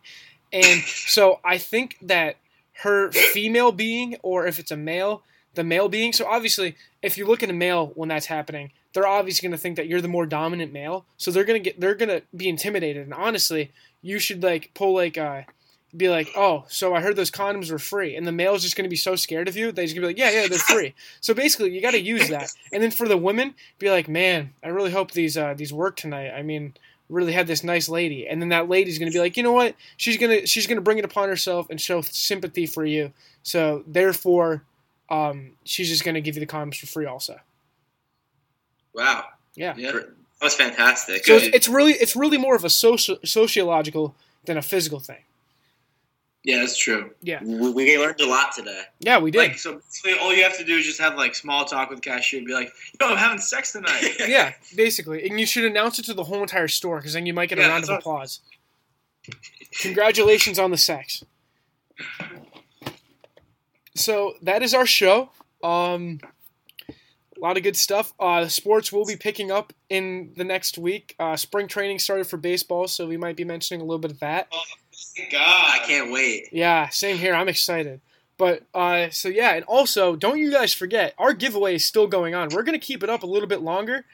[0.52, 2.38] And so I think that
[2.82, 5.22] her female being, or if it's a male,
[5.54, 9.06] the male being, so obviously, if you look at a male when that's happening, they're
[9.06, 11.06] obviously going to think that you're the more dominant male.
[11.18, 13.04] So they're going to get, they're going to be intimidated.
[13.04, 13.72] And honestly,
[14.02, 15.44] you should like pull like uh
[15.96, 18.90] be like, oh, so I heard those condoms were free, and the male's just gonna
[18.90, 20.94] be so scared of you that he's gonna be like, yeah, yeah, they're free.
[21.22, 24.54] so basically, you got to use that, and then for the women, be like, man,
[24.64, 26.32] I really hope these uh these work tonight.
[26.32, 26.74] I mean,
[27.10, 29.76] really had this nice lady, and then that lady's gonna be like, you know what?
[29.96, 33.14] She's gonna she's gonna bring it upon herself and show sympathy for you.
[33.44, 34.64] So therefore,
[35.10, 37.40] um, she's just gonna give you the condoms for free, also.
[38.94, 39.26] Wow,
[39.56, 39.74] Yeah.
[39.78, 39.92] Yeah.
[39.92, 41.26] that was fantastic.
[41.26, 44.16] So it's, it's really it's really more of a social sociological
[44.46, 45.20] than a physical thing.
[46.44, 47.12] Yeah, that's true.
[47.22, 48.82] Yeah, we, we learned a lot today.
[49.00, 49.40] Yeah, we did.
[49.40, 52.02] Like, so basically, all you have to do is just have like small talk with
[52.02, 52.72] the cashier and be like,
[53.02, 56.42] "Yo, I'm having sex tonight." yeah, basically, and you should announce it to the whole
[56.42, 58.40] entire store because then you might get a Yeah, round of that's applause.
[59.82, 61.24] Congratulations on the sex.
[63.96, 65.32] So that is our show.
[65.64, 66.20] Um,
[66.90, 68.14] a lot of good stuff.
[68.20, 71.16] Uh, sports will be picking up in the next week.
[71.20, 74.20] Uh, spring training started for baseball, so we might be mentioning a little bit of
[74.20, 74.48] that.
[74.52, 74.64] Thank
[75.32, 75.42] God.
[75.42, 76.50] I can't wait.
[76.52, 77.34] Yeah, same here.
[77.34, 78.02] I'm excited.
[78.38, 82.36] But uh, so yeah, and also don't you guys forget our giveaway is still going
[82.36, 82.50] on.
[82.50, 84.06] We're gonna keep it up a little bit longer.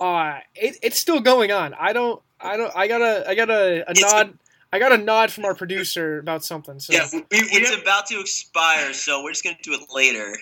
[0.00, 1.74] Uh, it, it's still going on.
[1.74, 2.22] I don't.
[2.40, 2.72] I don't.
[2.74, 3.28] I got a.
[3.28, 4.38] I got a, a It's- nod.
[4.72, 6.80] I got a nod from our producer about something.
[6.80, 10.36] So Yeah, we, it's about to expire, so we're just gonna do it later.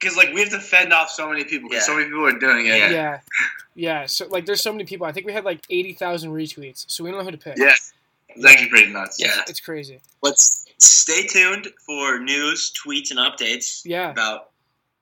[0.00, 1.86] Because like we have to fend off so many people because Yeah.
[1.86, 2.78] so many people are doing it.
[2.78, 2.90] Yeah.
[2.90, 3.20] yeah,
[3.74, 4.06] yeah.
[4.06, 5.06] So like, there's so many people.
[5.06, 6.84] I think we had like eighty thousand retweets.
[6.88, 7.58] So we don't know who to pick.
[7.58, 7.74] Yeah.
[8.36, 9.16] It's actually pretty nuts.
[9.18, 9.30] Yeah.
[9.48, 10.00] it's crazy.
[10.22, 14.10] Let's stay tuned for news, tweets, and updates Yeah.
[14.10, 14.50] about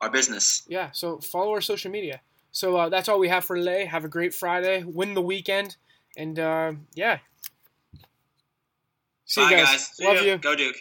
[0.00, 0.62] our business.
[0.68, 0.90] Yeah.
[0.92, 2.20] So follow our social media.
[2.52, 3.84] So uh, that's all we have for today.
[3.84, 4.84] Have a great Friday.
[4.84, 5.76] Win the weekend,
[6.16, 7.18] and uh, yeah.
[9.26, 9.66] See Bye, you guys.
[9.66, 9.86] guys.
[9.96, 10.22] See Love ya.
[10.22, 10.38] you.
[10.38, 10.76] Go Duke.